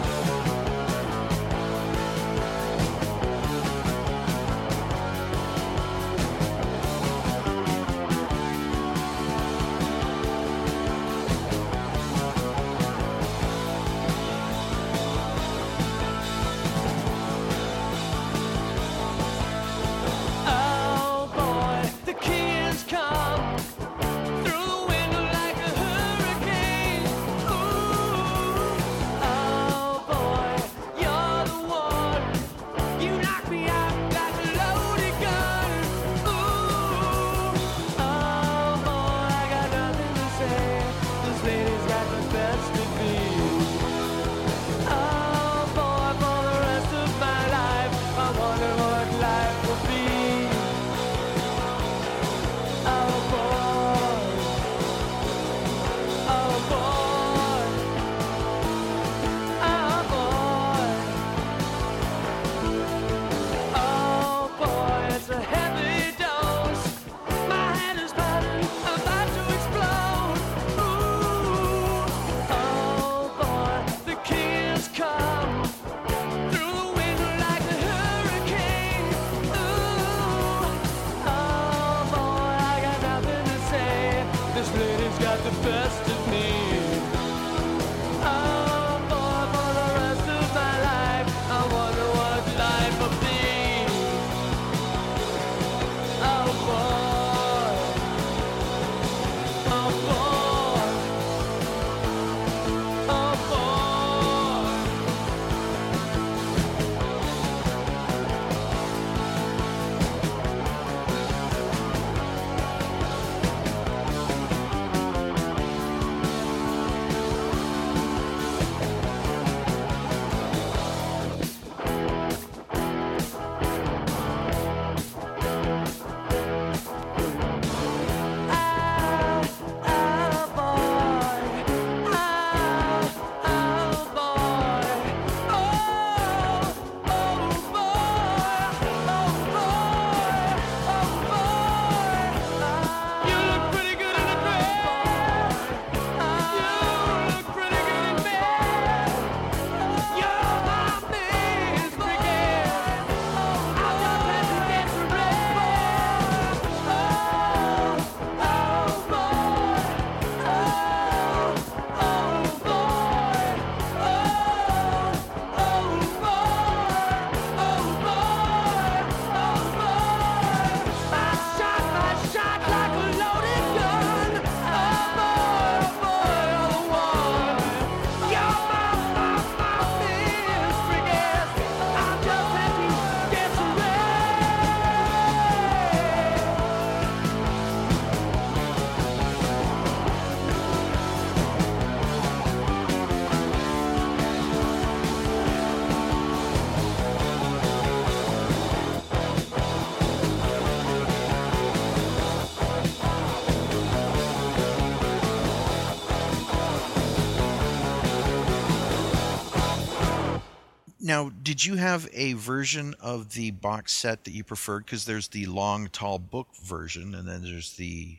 [211.51, 214.85] Did you have a version of the box set that you preferred?
[214.85, 218.15] Because there's the long, tall book version, and then there's the.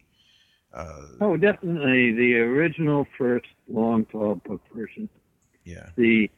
[0.75, 5.09] Uh, Oh, definitely the original first long tall book version.
[5.65, 5.87] yeah.
[5.97, 6.31] The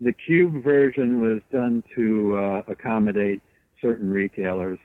[0.00, 3.42] the cube version was done to uh, accommodate
[3.82, 4.78] certain retailers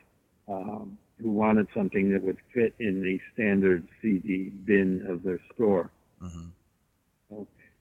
[0.47, 5.91] um, who wanted something that would fit in the standard CD bin of their store.
[6.19, 6.47] hmm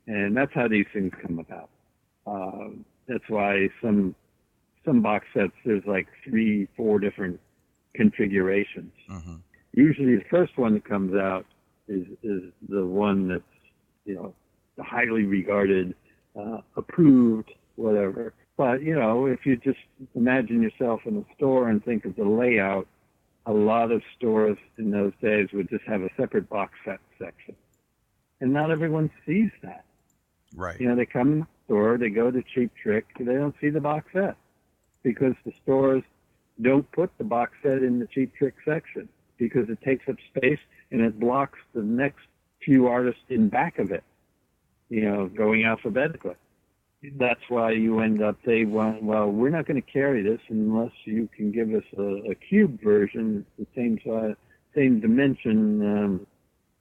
[0.06, 1.70] and that's how these things come about.
[2.26, 2.70] Uh,
[3.10, 4.14] that's why some
[4.84, 7.38] some box sets there's like three, four different
[7.94, 8.92] configurations.
[9.08, 9.36] hmm
[9.72, 11.46] Usually, the first one that comes out
[11.86, 13.42] is is the one that's
[14.04, 14.34] you know
[14.76, 15.94] the highly regarded,
[16.34, 18.32] uh, approved, whatever.
[18.56, 19.78] But you know, if you just
[20.16, 22.88] imagine yourself in a store and think of the layout,
[23.46, 27.54] a lot of stores in those days would just have a separate box set section,
[28.40, 29.84] and not everyone sees that.
[30.52, 30.80] Right.
[30.80, 34.06] You know, they come store, they go to Cheap Trick, they don't see the box
[34.12, 34.36] set
[35.04, 36.02] because the stores
[36.60, 39.08] don't put the box set in the Cheap Trick section
[39.38, 40.58] because it takes up space
[40.90, 42.26] and it blocks the next
[42.64, 44.02] few artists in back of it,
[44.88, 46.34] you know, going alphabetically.
[47.16, 50.92] That's why you end up saying, well, well we're not going to carry this unless
[51.04, 54.34] you can give us a, a cube version, the same size,
[54.74, 56.26] same dimension um,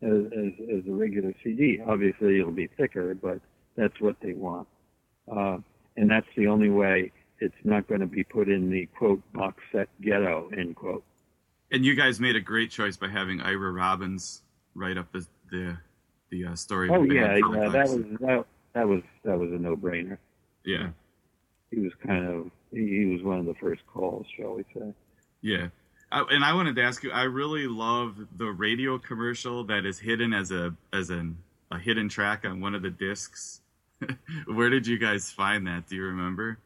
[0.01, 1.79] as, as, as a regular CD.
[1.87, 3.39] Obviously, it'll be thicker, but
[3.77, 4.67] that's what they want.
[5.31, 5.57] Uh,
[5.97, 9.61] and that's the only way it's not going to be put in the quote box
[9.71, 11.03] set ghetto end quote.
[11.71, 14.41] And you guys made a great choice by having Ira Robbins
[14.75, 15.77] write up the the,
[16.31, 16.89] the uh, story.
[16.91, 20.17] Oh yeah, yeah, that was that, that was that was a no brainer.
[20.65, 20.89] yeah,
[21.71, 24.93] He was kind of he he was one of the first calls, shall we say?
[25.41, 25.67] yeah.
[26.11, 27.11] I, and I wanted to ask you.
[27.11, 31.37] I really love the radio commercial that is hidden as a as an
[31.69, 33.61] a hidden track on one of the discs.
[34.47, 35.87] Where did you guys find that?
[35.87, 36.59] Do you remember?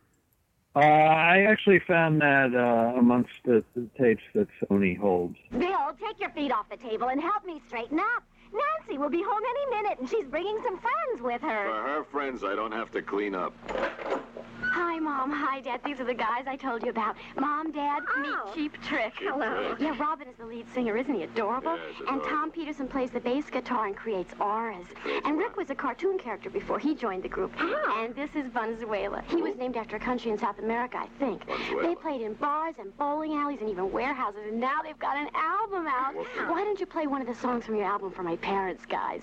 [0.76, 5.38] Uh, I actually found that uh, amongst the, the tapes that Sony holds.
[5.52, 8.24] Bill, take your feet off the table and help me straighten up.
[8.52, 11.66] Nancy will be home any minute, and she's bringing some friends with her.
[11.66, 13.54] For her friends, I don't have to clean up.
[14.74, 15.30] Hi, Mom.
[15.32, 15.82] Hi, Dad.
[15.86, 17.16] These are the guys I told you about.
[17.40, 18.22] Mom, Dad, Oh.
[18.22, 19.14] meet Cheap Trick.
[19.20, 19.76] Hello.
[19.80, 20.98] Yeah, Robin is the lead singer.
[20.98, 21.78] Isn't he adorable?
[21.78, 22.24] Yes, and.
[22.24, 24.88] Tom Petersson plays the bass guitar and creates auras.
[25.26, 27.52] And Rick was a cartoon character before he joined the group.
[27.60, 28.02] Oh.
[28.04, 29.22] And this is Venezuela.
[29.28, 31.46] He was named after a country in South America, I think.
[31.46, 31.88] Venezuela.
[31.90, 35.30] They played in bars and bowling alleys and even warehouses, and now they've got an
[35.36, 36.16] album out.
[36.50, 39.22] Why don't you play one of the songs from your album for my parents, guys?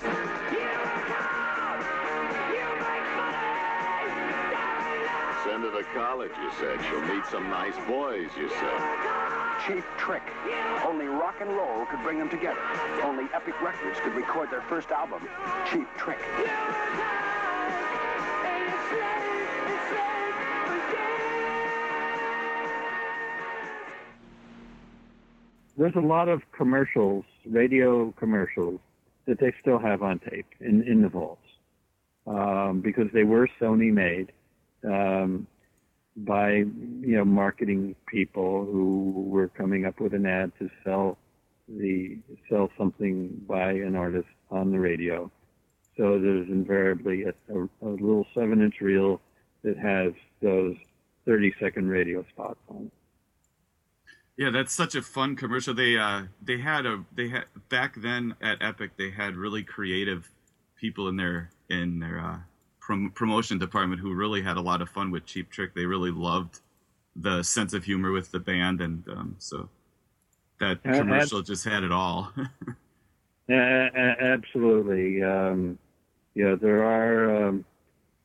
[5.45, 6.79] Send her to college, you said.
[6.85, 8.81] She'll meet some nice boys, you said.
[9.67, 10.23] Cheap trick.
[10.85, 12.61] Only rock and roll could bring them together.
[13.03, 15.27] Only Epic Records could record their first album.
[15.71, 16.19] Cheap trick.
[25.79, 28.81] There's a lot of commercials, radio commercials,
[29.25, 31.41] that they still have on tape in, in the vaults
[32.27, 34.33] um, because they were Sony made
[34.85, 35.47] um,
[36.17, 41.19] by you know marketing people who were coming up with an ad to sell
[41.69, 42.19] the
[42.49, 45.31] sell something by an artist on the radio.
[45.97, 49.21] So there's invariably a, a, a little seven-inch reel
[49.63, 50.75] that has those
[51.27, 52.93] 30-second radio spots on it.
[54.37, 55.75] Yeah, that's such a fun commercial.
[55.75, 60.31] They uh they had a they had back then at Epic they had really creative
[60.77, 62.39] people in their in their uh,
[62.91, 65.75] prom- promotion department who really had a lot of fun with Cheap Trick.
[65.75, 66.59] They really loved
[67.15, 69.69] the sense of humor with the band, and um, so
[70.59, 72.33] that Uh, commercial just had it all.
[73.49, 75.23] A- absolutely.
[75.23, 75.79] Um,
[76.35, 77.65] yeah, there are um,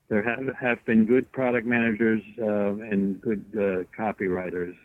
[0.09, 4.75] there have have been good product managers uh, and good uh, copywriters.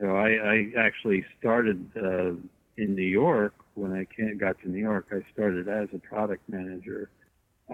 [0.00, 2.32] You know, I, I actually started uh,
[2.76, 5.06] in New York when I came, got to New York.
[5.12, 7.10] I started as a product manager.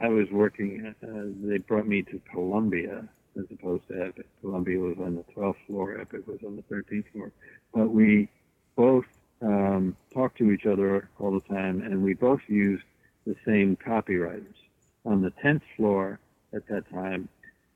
[0.01, 0.95] I was working.
[1.03, 4.27] Uh, they brought me to Columbia as opposed to Epic.
[4.41, 6.01] Columbia was on the 12th floor.
[6.01, 7.33] Epic was on the 13th floor.
[7.75, 8.29] But we
[8.77, 9.05] both
[9.43, 12.85] um, talked to each other all the time, and we both used
[13.27, 14.55] the same copywriters.
[15.05, 16.19] On the 10th floor
[16.55, 17.29] at that time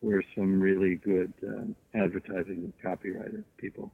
[0.03, 3.91] were some really good um, advertising copywriter people.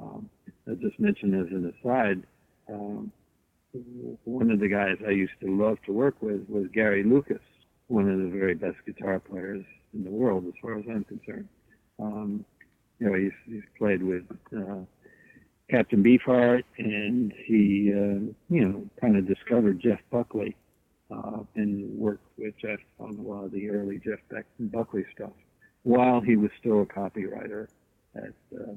[0.00, 0.28] Um,
[0.70, 2.22] I just mentioned as an aside,
[2.68, 3.10] um,
[4.24, 7.40] one of the guys I used to love to work with was Gary Lucas,
[7.88, 9.64] one of the very best guitar players
[9.94, 11.48] in the world, as far as I'm concerned.
[11.98, 12.44] Um,
[13.00, 14.24] you know, he's, he's played with
[14.56, 14.80] uh,
[15.70, 20.56] Captain Beefheart, and he, uh, you know, kind of discovered Jeff Buckley
[21.10, 25.32] uh, and worked with Jeff on a lot of the early Jeff Beck- Buckley stuff.
[25.82, 27.68] while he was still a copywriter
[28.16, 28.72] at uh,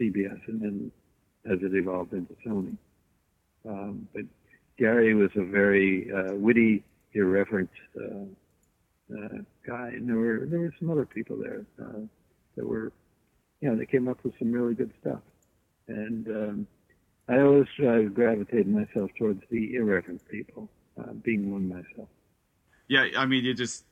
[0.00, 0.92] CBS and then
[1.50, 2.76] as it evolved into Sony.
[3.68, 4.22] Um, but
[4.78, 6.84] Gary was a very uh, witty,
[7.16, 8.24] irreverent uh,
[9.14, 12.00] uh, guy, and there were there were some other people there uh,
[12.56, 12.92] that were,
[13.60, 15.20] you know, they came up with some really good stuff.
[15.88, 16.66] And um,
[17.28, 20.68] I always gravitated myself towards the irreverent people,
[21.22, 22.08] being one myself.
[22.88, 23.84] Yeah, I mean, you just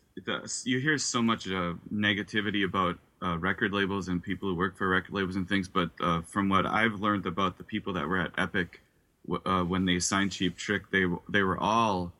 [0.64, 4.88] you hear so much uh, negativity about uh, record labels and people who work for
[4.88, 8.20] record labels and things, but uh, from what I've learned about the people that were
[8.20, 8.80] at Epic
[9.26, 12.12] when they signed Cheap Trick, they they were all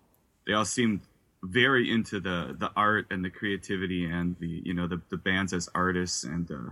[0.47, 1.01] they all seemed
[1.43, 5.53] very into the the art and the creativity and the you know the the bands
[5.53, 6.71] as artists, and uh,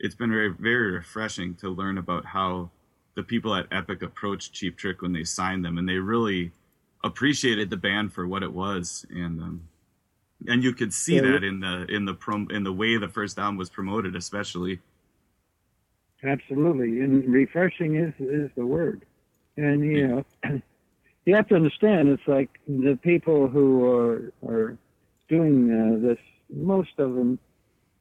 [0.00, 2.70] it's been very very refreshing to learn about how
[3.14, 6.52] the people at Epic approached Cheap Trick when they signed them, and they really
[7.02, 9.68] appreciated the band for what it was, and um,
[10.46, 11.22] and you could see Yeah.
[11.32, 14.80] that in the in the prom in the way the first album was promoted, especially.
[16.22, 19.04] Absolutely, and refreshing is is the word.
[19.56, 20.24] And you know,
[21.24, 24.78] you have to understand it's like the people who are are
[25.28, 26.18] doing uh, this.
[26.50, 27.38] Most of them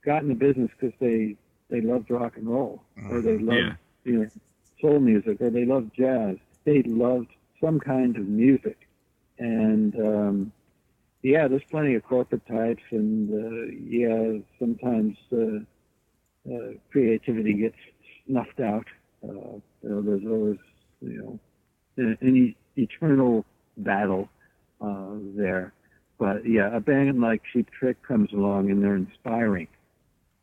[0.05, 1.35] got in the business because they
[1.69, 3.73] they loved rock and roll, or they loved Yeah.
[4.03, 4.29] you know
[4.81, 6.37] soul music, or they loved jazz.
[6.65, 7.29] They loved
[7.61, 8.87] some kind of music,
[9.39, 10.51] and um,
[11.21, 15.17] yeah, there's plenty of corporate types, and uh, yeah, sometimes.
[15.31, 15.59] Uh,
[16.51, 17.77] uh, creativity gets
[18.27, 18.85] snuffed out.
[19.23, 19.29] Uh,
[19.81, 20.57] you know, there's always,
[21.01, 21.39] you know,
[21.97, 23.45] an, an e- eternal
[23.77, 24.29] battle
[24.81, 25.73] uh, there.
[26.19, 29.67] But yeah, a band like Cheap Trick comes along and they're inspiring.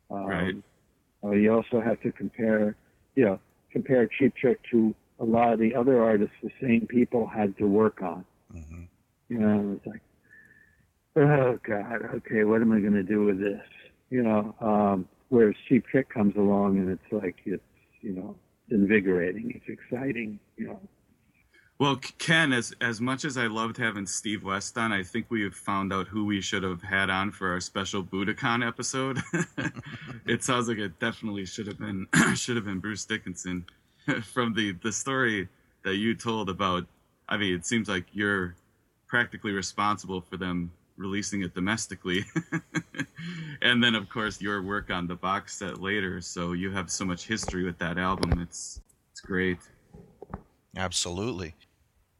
[0.09, 0.55] Um, Right.
[1.23, 2.75] uh, you also have to compare,
[3.15, 3.39] you know,
[3.71, 7.65] compare Cheap Trick to a lot of the other artists the same people had to
[7.67, 8.25] work on.
[9.29, 10.01] You know, it's like,
[11.15, 13.61] oh God, okay, what am I going to do with this?
[14.09, 17.63] You know, um, whereas Cheap Trick comes along and it's like it's
[18.01, 18.35] you know
[18.69, 20.79] invigorating, it's exciting, you know.
[21.81, 25.49] Well, Ken, as as much as I loved having Steve West on, I think we
[25.49, 29.19] found out who we should have had on for our special Budokan episode.
[30.27, 32.05] it sounds like it definitely should have been
[32.35, 33.65] should have been Bruce Dickinson.
[34.31, 35.49] From the the story
[35.83, 36.85] that you told about,
[37.27, 38.55] I mean, it seems like you're
[39.07, 42.25] practically responsible for them releasing it domestically,
[43.63, 46.21] and then of course your work on the box set later.
[46.21, 48.39] So you have so much history with that album.
[48.39, 48.81] It's
[49.11, 49.57] it's great.
[50.77, 51.55] Absolutely.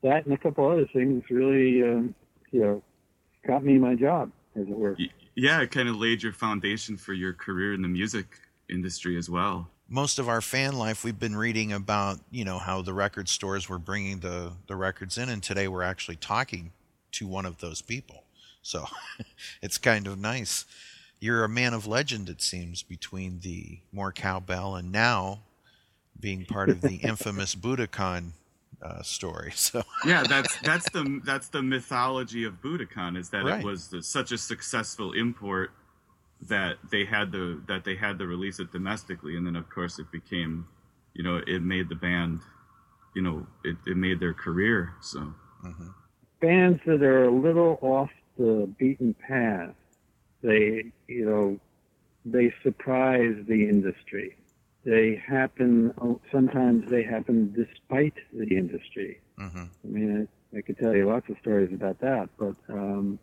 [0.03, 2.15] That and a couple other things really, um,
[2.51, 2.83] you know,
[3.45, 4.97] got me my job, as it were.
[5.35, 9.29] yeah, it kind of laid your foundation for your career in the music industry as
[9.29, 9.69] well.
[9.87, 13.67] Most of our fan life, we've been reading about, you know, how the record stores
[13.67, 16.71] were bringing the, the records in, and today we're actually talking
[17.11, 18.23] to one of those people.
[18.61, 18.85] So
[19.61, 20.65] it's kind of nice.
[21.19, 25.41] You're a man of legend, it seems, between the more cowbell and now
[26.19, 28.31] being part of the infamous Budokan
[28.81, 29.51] uh, story.
[29.55, 33.61] So Yeah, that's that's the that's the mythology of Budokan is that Right.
[33.61, 35.71] it was the, such a successful import
[36.49, 39.99] that they had the that they had to release it domestically, and then of course
[39.99, 40.67] it became,
[41.13, 42.41] you know, it made the band,
[43.15, 44.93] you know, it, it made their career.
[45.01, 45.33] So
[46.41, 49.75] bands that are a little off the beaten path,
[50.43, 51.59] they, you know,
[52.25, 54.37] they surprise the industry.
[54.83, 55.93] They happen,
[56.31, 59.19] sometimes they happen despite the industry.
[59.37, 59.69] Mhm.
[59.83, 63.19] I mean, I, I could tell you lots of stories about that, but um,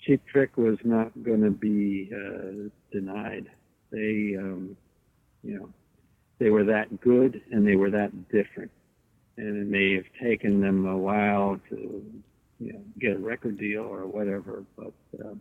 [0.00, 3.46] Cheap Trick was not going to be uh, denied.
[3.90, 4.76] They, um,
[5.42, 5.68] you know,
[6.38, 8.70] they were that good and they were that different.
[9.38, 12.04] And it may have taken them a while to,
[12.60, 14.92] you know, get a record deal or whatever, but,
[15.24, 15.34] uh,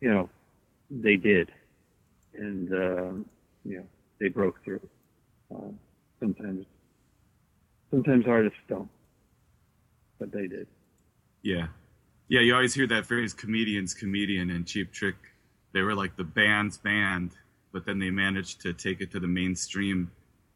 [0.00, 0.28] you know,
[0.90, 1.50] they did.
[2.34, 3.12] And, uh,
[3.64, 3.86] you know,
[4.20, 4.80] they broke through.
[5.54, 5.70] Uh,
[6.20, 6.66] sometimes,
[7.90, 8.88] sometimes artists don't,
[10.18, 10.66] but they did.
[11.42, 11.68] yeah,
[12.28, 15.16] yeah, you always hear that phrase "comedians, comedian" and Cheap Trick.
[15.72, 17.32] They were like the band's band,
[17.72, 20.10] but then they managed to take it to the mainstream.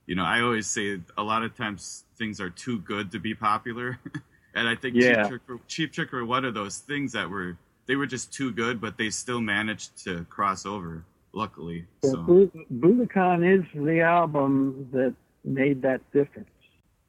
[0.06, 3.34] You know, I always say a lot of times things are too good to be
[3.34, 3.98] popular,
[4.54, 5.22] and I think Yeah.
[5.22, 7.56] Cheap Trick, were, Cheap Trick were one of those things that were
[7.86, 11.04] they were just too good, but they still managed to cross over.
[11.34, 15.14] Luckily, So Budokan is the album that
[15.44, 16.48] made that difference.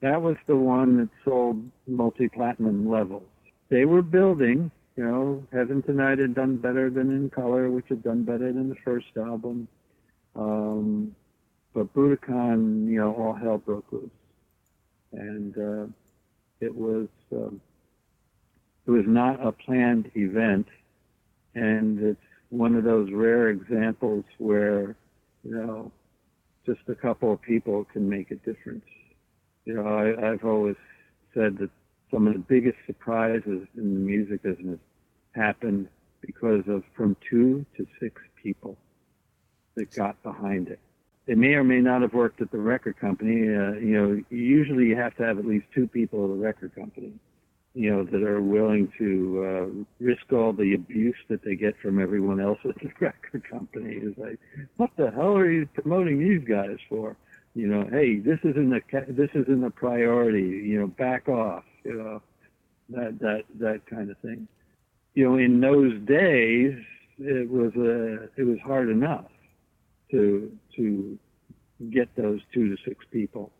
[0.02, 3.28] That was the one that sold multi-platinum levels.
[3.70, 8.04] They were building, you know, Heaven Tonight had done better than In Color, which had
[8.04, 9.68] done better than the first album.
[10.36, 11.16] Um,
[11.74, 14.10] but Budokan, you know, all hell broke loose.
[15.12, 15.86] And uh,
[16.60, 17.60] it was um,
[18.86, 20.68] it was not a planned event,
[21.56, 22.20] and it's
[22.54, 24.96] one of those rare examples where,
[25.44, 25.92] you know,
[26.68, 28.86] just a couple of people can make a difference.
[29.66, 30.76] You know, I, I've always
[31.34, 31.72] said that
[32.12, 34.80] some of the biggest surprises in the music business
[35.34, 35.88] happened
[36.22, 38.78] because of from two to six people
[39.76, 40.80] that got behind it.
[41.26, 43.48] They may or may not have worked at the record company.
[43.48, 46.76] Uh, you know, usually you have to have at least two people at the record
[46.76, 47.14] company,
[47.76, 52.00] you know, that are willing to uh, risk all the abuse that they get from
[52.02, 53.95] everyone else at the record company.
[53.95, 54.40] Is like,
[54.78, 57.16] what the hell are you promoting these guys for?
[57.56, 58.82] You know, hey, this isn't a
[59.12, 60.41] this isn't a priority.
[60.66, 61.64] You know, back off.
[61.84, 62.22] You know,
[62.90, 64.48] that that that kind of thing.
[65.16, 66.78] You know, in those days,
[67.20, 69.26] it was uh, it was hard enough
[70.12, 71.18] to to
[71.90, 73.52] get those two to six people.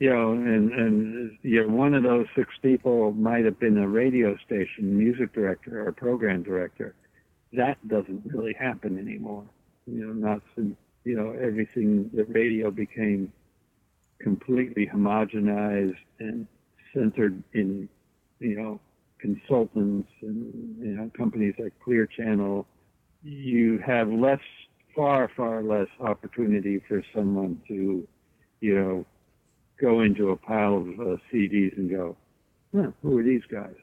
[0.00, 3.88] You know, and and you know, one of those six people might have been a
[3.88, 6.94] radio station music director or program director.
[7.52, 9.44] That doesn't really happen anymore.
[9.86, 12.10] You know, not since you know everything.
[12.12, 13.32] The radio became
[14.20, 16.46] completely homogenized and
[16.92, 17.88] centered in
[18.40, 18.80] you know
[19.20, 22.66] consultants and you know companies like Clear Channel.
[23.22, 24.40] You have less
[24.94, 28.06] far, far less opportunity for someone to,
[28.60, 29.06] you know,
[29.80, 32.16] go into a pile of uh, CDs and go,
[32.74, 33.74] huh, who are these guys?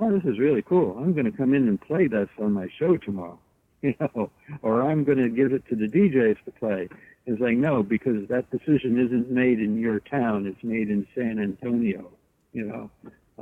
[0.00, 0.96] Oh, this is really cool.
[0.98, 3.38] I'm going to come in and play this on my show tomorrow,
[3.82, 4.30] you know,
[4.62, 6.88] or I'm going to give it to the DJs to play.
[7.26, 10.46] It's like, no, because that decision isn't made in your town.
[10.46, 12.10] It's made in San Antonio,
[12.52, 12.90] you know,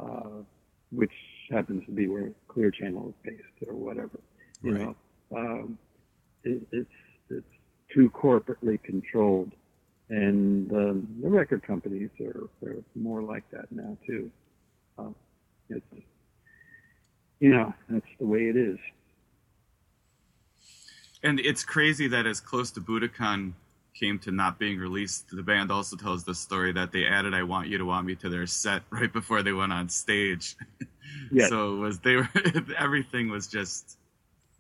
[0.01, 0.43] uh,
[0.90, 1.12] which
[1.51, 4.18] happens to be where Clear Channel is based or whatever,
[4.62, 4.81] you Right.
[4.82, 4.97] know.
[5.36, 5.78] Um,
[6.44, 6.90] it, it's
[7.31, 7.47] it's
[7.94, 9.52] too corporately controlled,
[10.08, 14.30] and um, the record companies are, are more like that now too.
[14.98, 15.14] Um,
[15.68, 15.84] it's
[17.40, 18.78] you know that's the way it is.
[21.22, 23.52] And it's crazy that as close to Budokan
[23.98, 27.42] came to not being released, the band also tells the story that they added "I
[27.42, 30.56] Want You to Want Me" to their set right before they went on stage.
[31.30, 31.48] Yes.
[31.50, 32.28] So it was they were
[32.78, 33.96] everything was just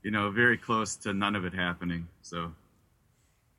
[0.02, 2.06] you know very close to none of it happening.
[2.22, 2.52] So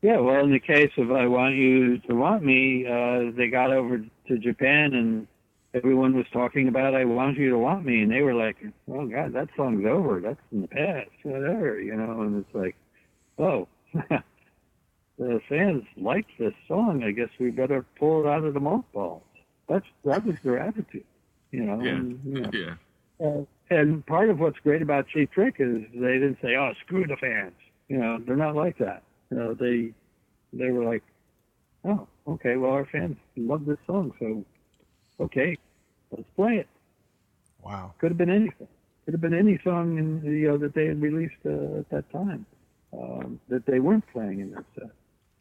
[0.02, 3.72] Yeah, well, in the case of "I Want You to Want Me," uh, they got
[3.72, 3.98] over
[4.28, 5.28] to Japan and
[5.74, 8.58] everyone was talking about "I Want You to Want Me," and they were like,
[8.88, 10.20] "Oh God, that song's over.
[10.20, 11.10] That's in the past.
[11.24, 12.22] Whatever," you know.
[12.22, 12.76] And it's like,
[13.40, 13.68] "Oh,
[15.18, 17.04] the fans liked this song.
[17.04, 19.24] I guess we better pull it out of the mothballs."
[19.68, 21.06] That's that was their attitude,
[21.52, 21.82] you know.
[21.84, 22.50] yeah, and, you know.
[22.54, 22.76] yeah,
[23.26, 27.06] Uh, and part of what's great about Cheap Trick is they didn't say, "Oh, screw
[27.06, 27.56] the fans."
[27.90, 29.04] You know, they're not like that.
[29.30, 29.94] You know, they
[30.54, 31.04] they were like,
[31.84, 34.46] "Oh, okay, well, our fans love this song, so
[35.20, 35.58] okay,
[36.12, 36.68] let's play it."
[37.64, 37.94] Wow.
[38.00, 38.68] Could have been anything.
[39.06, 42.10] Could have been any song in, you know that they had released uh, at that
[42.12, 42.46] time
[42.94, 44.92] um, that they weren't playing in that set.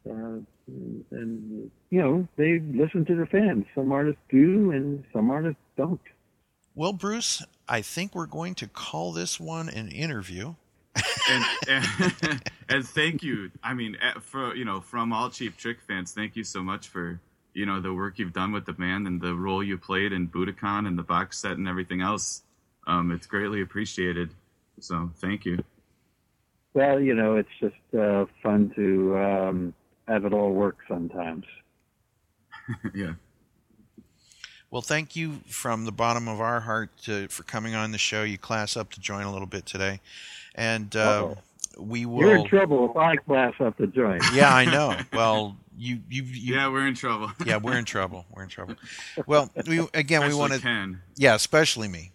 [0.09, 3.65] Uh, and, and you know they listen to their fans.
[3.75, 6.01] Some artists do, and some artists don't.
[6.75, 10.55] Well, Bruce, I think we're going to call this one an interview.
[11.29, 13.51] And, and and thank you.
[13.63, 16.87] I mean, eh, for you know, from all Cheap Trick fans, thank you so much
[16.87, 17.19] for
[17.53, 20.27] you know the work you've done with the band and the role you played in
[20.27, 22.43] Budokan and the box set and everything else.
[22.85, 24.29] Um, it's greatly appreciated.
[24.79, 25.63] So thank you.
[26.73, 29.73] Well, you know, it's just uh, fun to um,
[30.07, 31.45] have it all work sometimes.
[32.93, 33.13] yeah.
[34.69, 38.23] Well, thank you from the bottom of our heart to, for coming on the show.
[38.23, 40.01] You class up to join a little bit today,
[40.57, 41.37] and uh, Uh-oh.
[41.79, 44.23] we You're in trouble if I class up the joint.
[44.33, 44.97] Yeah, I know.
[45.13, 47.31] Well, you, you, you Yeah, we're in trouble.
[47.45, 48.25] yeah, we're in trouble.
[48.33, 48.75] We're in trouble.
[49.27, 50.95] Well, we again, we Especially want to.
[51.15, 52.11] Yeah, especially me.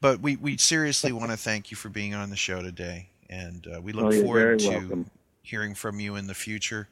[0.00, 3.66] But we, we seriously want to thank you for being on the show today, and
[3.66, 5.10] uh, we look Oh, forward to welcome.
[5.42, 6.88] hearing from you in the future.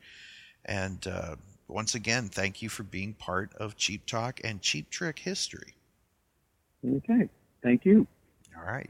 [0.65, 1.37] And uh,
[1.69, 5.75] once again, thank you for being part of Cheap Talk and Cheap Trick history.
[6.87, 7.29] Okay.
[7.63, 8.07] Thank you.
[8.59, 8.89] All right.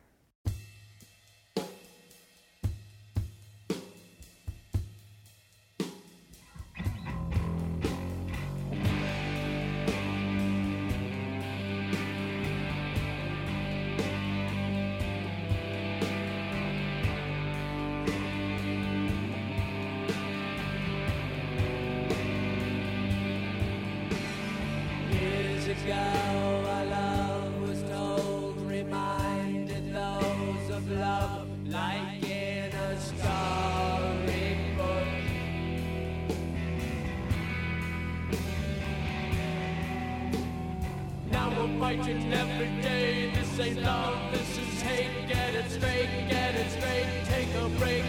[43.65, 45.27] This love, this is hate.
[45.27, 47.07] Get it straight, get it straight.
[47.24, 48.05] Take a break,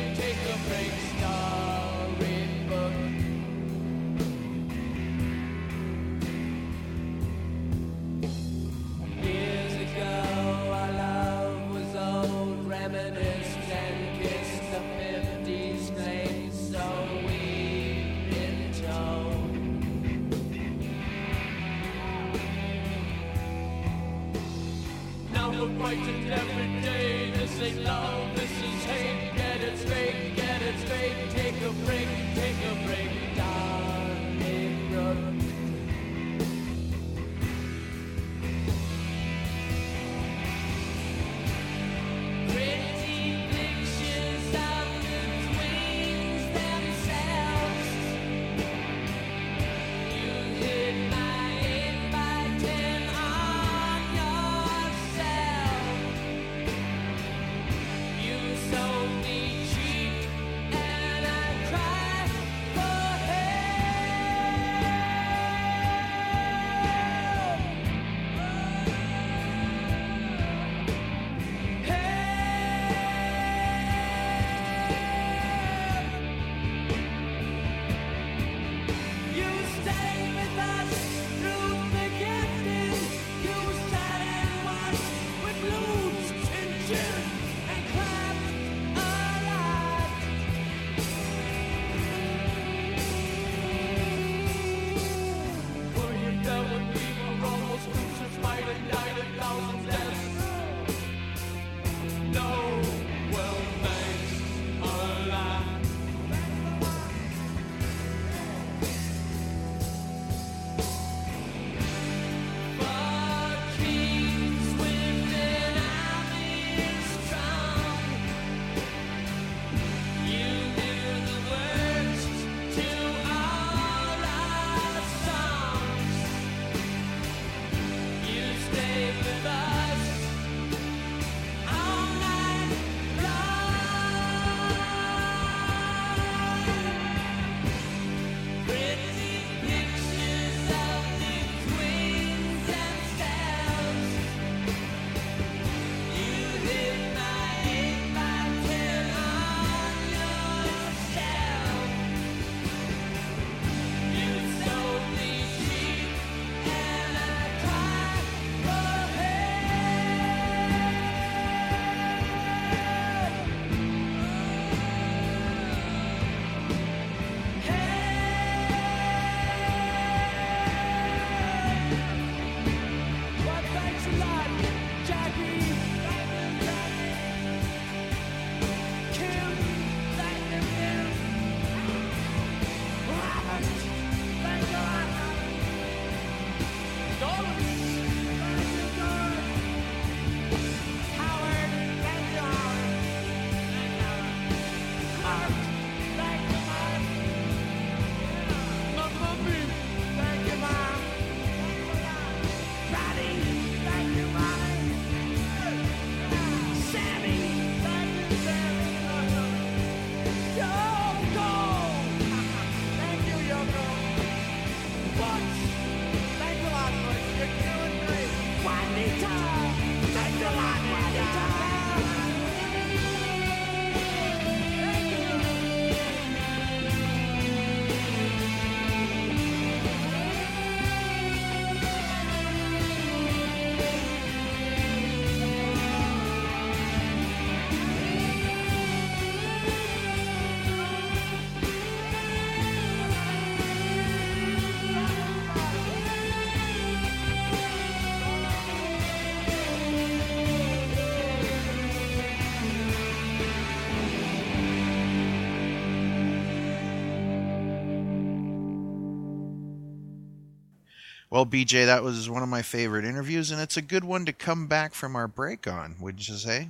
[261.36, 264.32] Well, BJ, that was one of my favorite interviews, and it's a good one to
[264.32, 266.70] come back from our break on, wouldn't you say?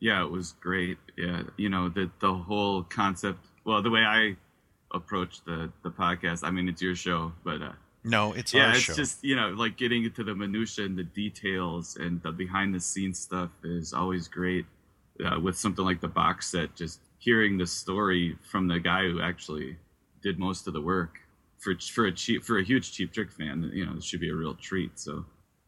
[0.00, 0.98] Yeah, it was great.
[1.16, 3.38] Yeah, you know the the whole concept.
[3.64, 4.34] Well, the way I
[4.92, 6.40] approach the the podcast.
[6.42, 8.94] I mean, it's your show, but uh, No, it's yeah, it's show.
[8.94, 12.80] just you know like getting into the minutia and the details and the behind the
[12.80, 14.66] scenes stuff is always great.
[15.24, 19.20] Uh, with something like the box set, just hearing the story from the guy who
[19.20, 19.76] actually
[20.20, 21.20] did most of the work
[21.64, 24.28] for for a cheap for a huge cheap trick fan, you know, it should be
[24.28, 24.98] a real treat.
[24.98, 25.24] So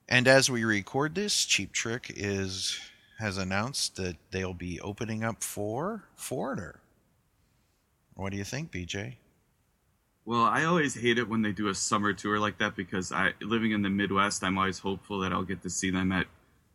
[0.08, 2.78] And as we record this, Cheap Trick is
[3.18, 6.80] has announced that they'll be opening up for Foreigner.
[8.14, 9.14] What do you think, BJ?
[10.26, 13.32] Well, I always hate it when they do a summer tour like that because I
[13.40, 16.26] living in the Midwest, I'm always hopeful that I'll get to see them at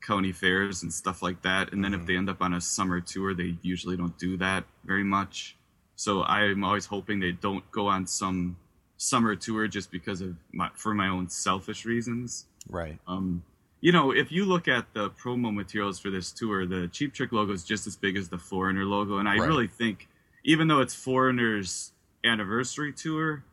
[0.01, 1.73] county fairs and stuff like that.
[1.73, 2.07] And then if mm-hmm.
[2.07, 5.55] they end up on a summer tour, they usually don't do that very much.
[5.95, 8.57] So I'm always hoping they don't go on some
[9.01, 12.45] summer tour just because of my, for my own selfish reasons.
[12.69, 12.99] Right.
[13.07, 13.43] Um,
[13.81, 17.31] you know, if you look at the promo materials for this tour, the Cheap Trick
[17.31, 19.47] logo is just as big as the Foreigner logo, and I Right.
[19.47, 20.07] really think,
[20.43, 23.43] even though it's Foreigner's anniversary tour,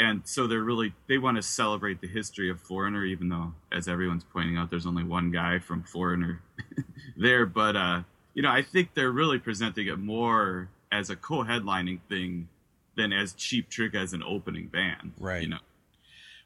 [0.00, 3.86] and so they're really they want to celebrate the history of Foreigner, even though, as
[3.86, 6.42] everyone's pointing out, there's only one guy from Foreigner
[7.16, 7.46] there.
[7.46, 8.02] But uh,
[8.34, 12.48] you know, I think they're really presenting it more as a co-headlining thing
[12.96, 15.12] than as Cheap Trick as an opening band.
[15.18, 15.42] Right.
[15.42, 15.58] You know.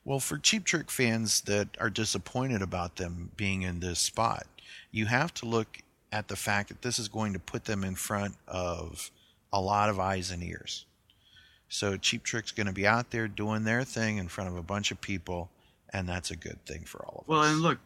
[0.05, 4.47] Well, for Cheap Trick fans that are disappointed about them being in this spot,
[4.93, 5.79] you have to look
[6.13, 9.11] at the fact that this is going to put them in front of
[9.53, 10.87] a lot of eyes and ears.
[11.69, 14.63] So Cheap Trick's going to be out there doing their thing in front of a
[14.63, 15.51] bunch of people,
[15.93, 17.45] and that's a good thing for all of Well, us.
[17.47, 17.79] Well, and look,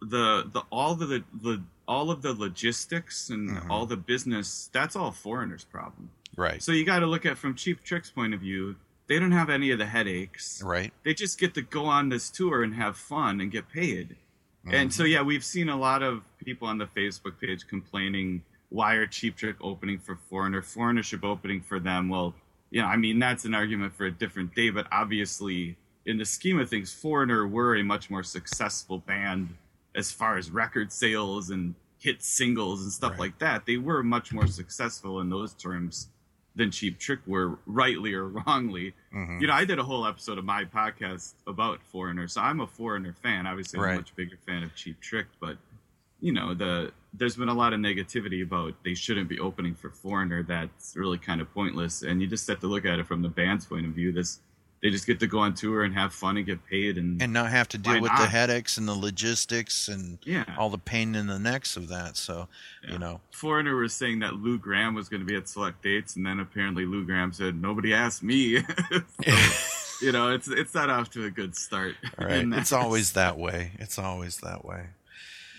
[0.00, 3.70] the the all the the, the all of the logistics and Mhm.
[3.70, 6.10] all the business that's all foreigners' problem.
[6.38, 6.62] Right.
[6.62, 8.76] So you got to look at from Cheap Trick's point of view.
[9.08, 10.62] They don't have any of the headaches.
[10.62, 10.92] right.
[11.04, 14.16] They just get to go on this tour and have fun and get paid.
[14.64, 14.90] And Mm-hmm.
[14.90, 19.06] so yeah, we've seen a lot of people on the Facebook page complaining why are
[19.06, 20.60] Cheap Trick opening for Foreigner?
[20.60, 22.10] Foreigner should be opening for them.
[22.10, 22.34] Well,
[22.70, 26.24] you know, I mean that's an argument for a different day, but obviously in the
[26.26, 29.54] scheme of things, Foreigner were a much more successful band
[29.94, 33.20] as far as record sales and hit singles and stuff Right.
[33.20, 33.64] like that.
[33.64, 36.08] They were much more successful in those terms
[36.58, 38.92] than Cheap Trick were, rightly or wrongly.
[39.14, 39.40] Mhm.
[39.40, 42.66] You know, I did a whole episode of my podcast about Foreigner, so I'm a
[42.66, 43.46] Foreigner fan.
[43.46, 43.94] Obviously, I'm Right.
[43.94, 45.56] a much bigger fan of Cheap Trick, but
[46.20, 49.88] you know, the there's been a lot of negativity about they shouldn't be opening for
[49.88, 50.42] Foreigner.
[50.42, 53.28] That's really kind of pointless, and you just have to look at it from the
[53.30, 54.10] band's point of view.
[54.12, 54.40] This
[54.82, 57.32] they just get to go on tour and have fun and get paid, and, And
[57.32, 61.14] not have to deal with the headaches and the logistics and yeah, all the pain
[61.14, 62.16] in the necks of that.
[62.16, 62.48] So,
[62.84, 62.92] Yeah.
[62.92, 66.16] you know, Foreigner was saying that Lou Gramm was going to be at select dates,
[66.16, 68.62] and then apparently Lou Gramm said nobody asked me.
[69.24, 69.36] So,
[70.06, 71.96] you know, it's it's not off to a good start.
[72.18, 72.46] right.
[72.52, 73.72] It's always that way.
[73.80, 74.86] It's always that way.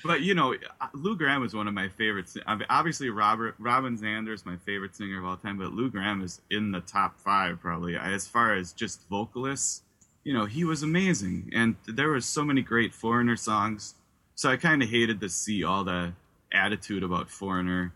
[0.04, 0.56] But you know,
[0.94, 2.38] Lou Gramm is one of my favorites.
[2.70, 6.42] Obviously, Robert Robin Zander is my favorite singer of all time, but Lou Gramm is
[6.50, 9.84] in the top five probably as far as just vocalists.
[10.24, 13.96] You know, he was amazing, and there were so many great Foreigner songs.
[14.36, 16.14] So I kind of hated to see all the
[16.52, 17.94] attitude about Foreigner.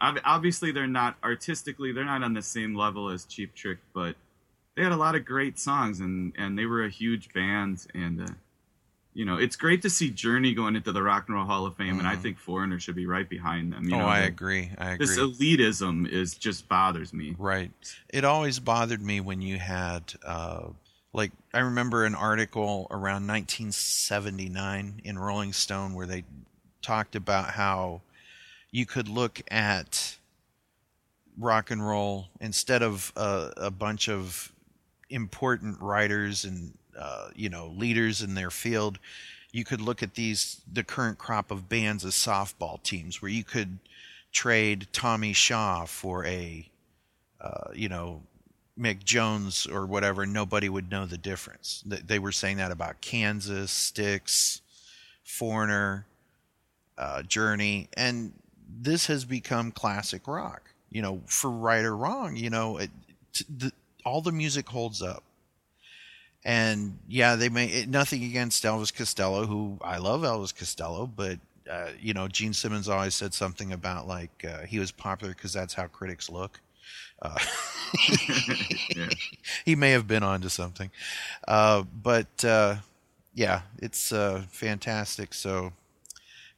[0.00, 4.16] Obviously, they're not artistically, they're not on the same level as Cheap Trick, but
[4.76, 8.22] they had a lot of great songs, and and they were a huge band, and.
[8.22, 8.34] Uh,
[9.14, 11.76] you know, it's great to see Journey going into the Rock and Roll Hall of
[11.76, 12.22] Fame, and I Mhm.
[12.22, 13.88] think Foreigner should be right behind them.
[13.88, 14.72] You oh, know, I agree.
[14.76, 15.06] I agree.
[15.06, 17.36] This elitism is just bothers me.
[17.38, 17.70] Right.
[18.08, 20.68] It always bothered me when you had, uh,
[21.12, 26.24] like, I remember an article around 1979 in Rolling Stone where they
[26.82, 28.02] talked about how
[28.72, 30.18] you could look at
[31.38, 34.52] rock and roll instead of a, a bunch of
[35.08, 38.98] important writers and uh, you know leaders in their field
[39.54, 43.44] you could look at these the current crop of bands as softball teams where you
[43.44, 43.78] could
[44.32, 46.68] trade Tommy Shaw for a
[47.40, 48.22] uh, you know
[48.78, 51.84] Mick Jones or whatever nobody would know the difference.
[51.86, 54.60] They were saying that about Kansas Styx
[55.22, 56.04] Foreigner
[56.98, 58.32] uh, Journey and
[58.68, 60.72] this has become classic rock.
[60.90, 62.90] You know for right or wrong you know it,
[63.48, 63.72] the,
[64.04, 65.22] all the music holds up
[66.44, 71.38] and yeah, they may it, nothing against Elvis Costello, who I love Elvis Costello, but
[71.70, 75.52] uh, you know, Gene Simmons always said something about like uh, he was popular because
[75.52, 76.60] that's how critics look.
[77.22, 77.38] Uh,
[78.94, 79.08] Yeah.
[79.64, 80.90] he may have been onto something,
[81.46, 82.76] uh, but uh,
[83.34, 85.32] yeah, it's uh, fantastic.
[85.34, 85.72] So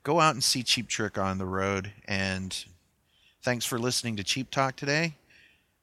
[0.02, 2.64] go out and see Cheap Trick on the road, and
[3.42, 5.14] thanks for listening to Cheap Talk today.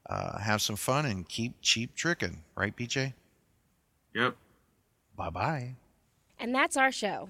[0.09, 3.13] Uh, have some fun and keep cheap tricking, right, BJ?
[4.13, 4.35] Yep.
[5.15, 5.75] Bye bye.
[6.39, 7.29] And that's our show.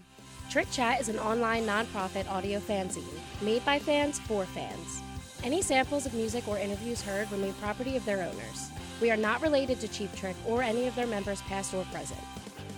[0.49, 5.01] Trick Chat is an online nonprofit audio fanzine made by fans for fans.
[5.43, 8.69] Any samples of music or interviews heard remain property of their owners.
[9.01, 12.19] We are not related to Cheap Trick or any of their members, past or present.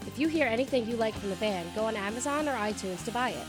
[0.08, 3.12] If you hear anything you like from the band, go on Amazon or iTunes to
[3.12, 3.48] buy it.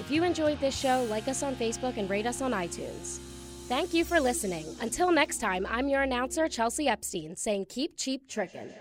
[0.00, 3.18] If you enjoyed this show, like us on Facebook and rate us on iTunes.
[3.68, 4.66] Thank you for listening.
[4.80, 8.72] Until next time, I'm your announcer, Chelsea Epstein, saying keep cheap trickin'.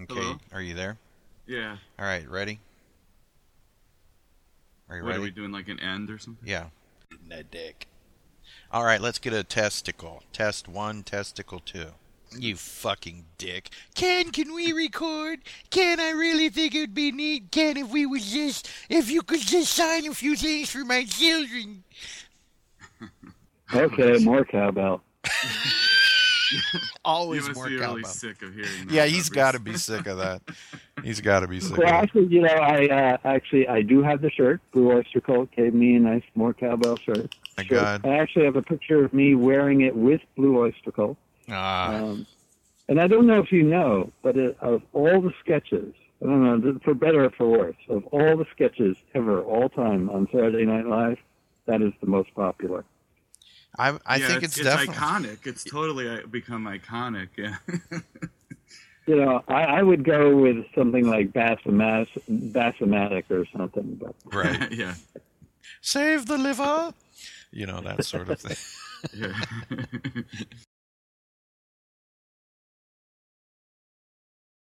[0.00, 0.36] Okay, Hello?
[0.52, 0.98] are you there?
[1.46, 1.76] Yeah.
[1.98, 2.60] All right, ready?
[4.88, 5.20] Are you What ready?
[5.20, 5.52] are we doing?
[5.52, 6.46] Like an end or something?
[6.48, 6.66] Yeah.
[7.28, 7.86] That dick.
[8.70, 10.22] All right, let's get a testicle.
[10.32, 11.88] Test one, testicle two.
[12.36, 13.68] You fucking dick.
[13.94, 15.40] Ken, can we record?
[15.70, 19.20] Ken, I really think it would be neat, Ken, if we was just, if you
[19.22, 21.84] could just sign a few things for my children.
[23.74, 25.02] Okay, more cowbell.
[27.04, 28.92] Always you must more be really sick of hearing that.
[28.94, 30.42] Yeah, he's got to be sick of that.
[31.02, 31.96] He's got to be sick Well, of it.
[31.96, 34.60] actually, you know, I uh, actually I do have the shirt.
[34.72, 37.34] Blue Oyster Cult gave me a nice more cowbell shirt.
[37.56, 37.70] My shirt.
[37.70, 38.06] God.
[38.06, 41.16] I actually have a picture of me wearing it with Blue Oyster Cult.
[41.50, 42.26] Ah, Um,
[42.88, 46.42] and I don't know if you know, but it, of all the sketches, I don't
[46.62, 50.64] know, for better or for worse, of all the sketches ever, all time on Saturday
[50.64, 51.18] Night Live,
[51.66, 52.84] that is the most popular.
[53.78, 54.94] I, I Yeah, think it's, it's, definitely.
[54.94, 55.46] iconic.
[55.46, 57.28] It's totally uh, become iconic.
[57.36, 57.56] Yeah.
[59.06, 62.06] You know, I, I would go with something like Bassomat,
[62.52, 64.70] Bassomatic or something, but Right.
[64.82, 64.94] yeah.
[65.80, 66.94] Save the liver.
[67.50, 68.56] You know, that sort of thing.
[69.12, 69.34] Yeah.